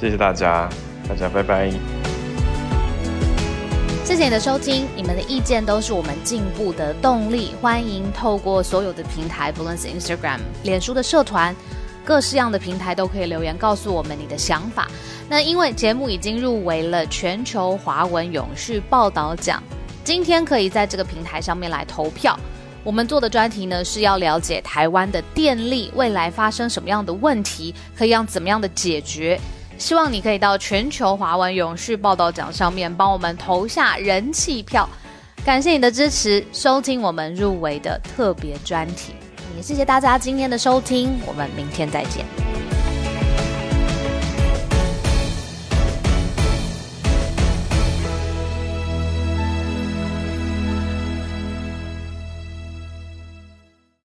[0.00, 0.68] 谢谢大家，
[1.08, 2.17] 大家拜拜。
[4.08, 7.54] 谢谢你的收听，你们的意见都是我们进步的动力。
[7.60, 11.54] 欢迎透过所有的平台，不论是 Instagram、脸书的社团，
[12.06, 14.88] 各式样的平台都可以留言告诉我们你的想法。
[15.28, 19.62] 那因为节目已经入围了全球华文永续报道奖，
[20.02, 22.34] 今天可以在这个平台上面来投票。
[22.82, 29.38] 我们做的专题呢是要了解台湾的电力未来发生什么样的问题，可以让怎么样的解决。
[29.78, 34.88] 希望你可以到全球华文永续报道奖上面帮我们投下人气票，
[35.44, 39.14] 感谢你的支持，收听我们入围的特别专题，
[39.56, 42.77] 也谢谢大家今天的收听，我们明天再见。